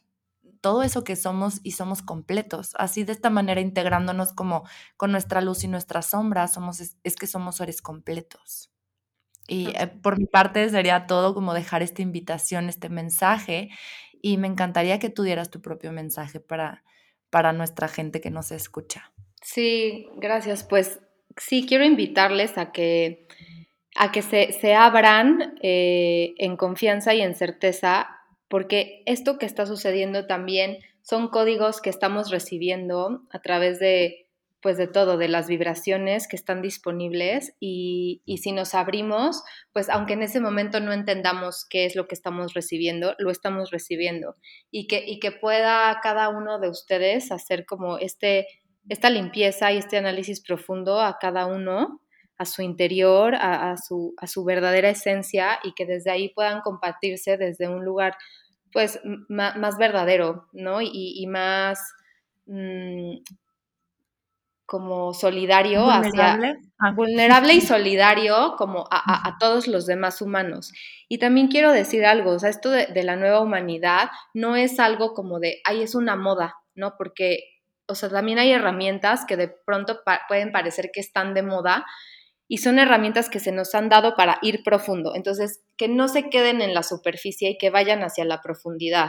[0.63, 2.73] todo eso que somos y somos completos.
[2.79, 4.65] Así de esta manera integrándonos como
[4.97, 8.73] con nuestra luz y nuestra sombra, somos, es, que somos seres completos.
[9.49, 13.71] Y eh, por mi parte sería todo como dejar esta invitación, este mensaje,
[14.23, 16.85] y me encantaría que tú dieras tu propio mensaje para,
[17.31, 19.13] para nuestra gente que nos escucha.
[19.47, 20.65] Sí, gracias.
[20.65, 20.99] Pues
[21.37, 23.29] sí, quiero invitarles a que,
[23.95, 28.09] a que se, se abran eh, en confianza y en certeza,
[28.49, 34.25] porque esto que está sucediendo también son códigos que estamos recibiendo a través de
[34.63, 39.89] pues de todo, de las vibraciones que están disponibles y, y, si nos abrimos, pues
[39.89, 44.35] aunque en ese momento no entendamos qué es lo que estamos recibiendo, lo estamos recibiendo
[44.73, 48.49] y que, y que pueda cada uno de ustedes hacer como este
[48.89, 52.01] esta limpieza y este análisis profundo a cada uno,
[52.39, 57.37] a su interior, a, su, a su, verdadera esencia y que desde ahí puedan compartirse
[57.37, 58.17] desde un lugar
[58.73, 60.81] pues más, verdadero, ¿no?
[60.83, 61.79] Y, más
[62.45, 63.23] mm,
[64.67, 66.49] como solidario vulnerable.
[66.49, 66.93] hacia ah.
[66.93, 70.75] vulnerable y solidario como a, todos los demás humanos.
[71.09, 74.79] Y también quiero decir algo, o sea, esto de, de la nueva humanidad no es
[74.79, 76.97] algo como de, ay, es una moda, ¿no?
[76.99, 77.56] Porque
[77.89, 81.85] o sea, también hay herramientas que de pronto pueden parecer que están de moda
[82.49, 85.15] y son herramientas que se nos han dado para ir profundo.
[85.15, 89.09] Entonces, que no se queden en la superficie y que vayan hacia la profundidad,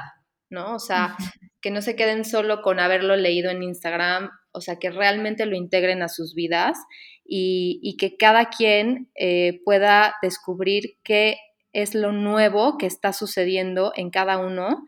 [0.49, 0.75] ¿no?
[0.75, 1.15] O sea,
[1.61, 5.55] que no se queden solo con haberlo leído en Instagram, o sea, que realmente lo
[5.55, 6.77] integren a sus vidas
[7.25, 11.37] y, que cada quien eh, pueda descubrir qué
[11.73, 14.85] es lo nuevo que está sucediendo en cada uno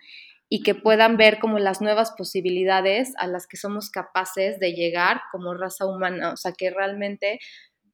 [0.50, 5.22] y que puedan ver como las nuevas posibilidades a las que somos capaces de llegar
[5.32, 7.39] como raza humana, o sea, que realmente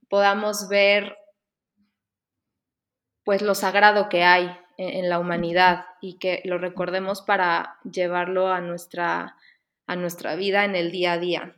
[0.10, 1.18] podamos ver
[3.26, 8.62] pues lo sagrado que hay en, la humanidad y que lo recordemos para llevarlo a
[8.62, 9.36] nuestra,
[9.88, 11.56] a nuestra vida en el día a día.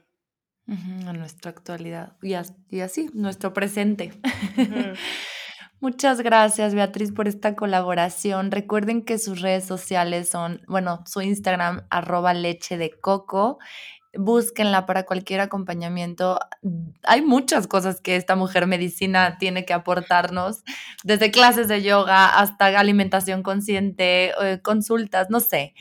[0.68, 2.34] a nuestra actualidad y,
[2.80, 4.14] así, nuestro presente.
[5.80, 8.50] Muchas gracias, Beatriz, por esta colaboración.
[8.50, 13.60] Recuerden que sus redes sociales son, bueno, su Instagram, arroba leche de coco
[14.18, 16.40] búsquenla para cualquier acompañamiento.
[17.04, 20.64] Hay muchas cosas que esta mujer medicina tiene que aportarnos,
[21.04, 25.74] desde clases de yoga hasta alimentación consciente, eh, consultas, no sé.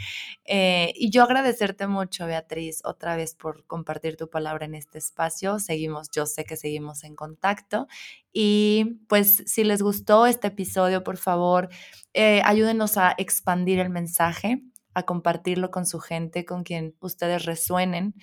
[0.44, 5.58] Eh, y yo agradecerte mucho, Beatriz, otra vez por compartir tu palabra en este espacio.
[5.58, 7.88] Seguimos, yo sé que seguimos en contacto.
[8.32, 11.68] Y pues si les gustó este episodio, por favor,
[12.14, 14.62] eh, ayúdenos a expandir el mensaje
[14.96, 18.14] a compartirlo con su gente, con quien ustedes resuenen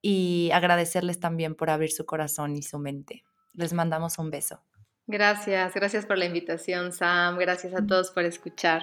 [0.00, 3.24] y agradecerles también por abrir su corazón y su mente.
[3.52, 4.62] Les mandamos un beso.
[5.08, 7.36] Gracias, gracias por la invitación, Sam.
[7.36, 8.82] Gracias a todos por escuchar.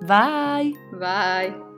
[0.00, 0.74] Bye.
[0.98, 1.69] Bye.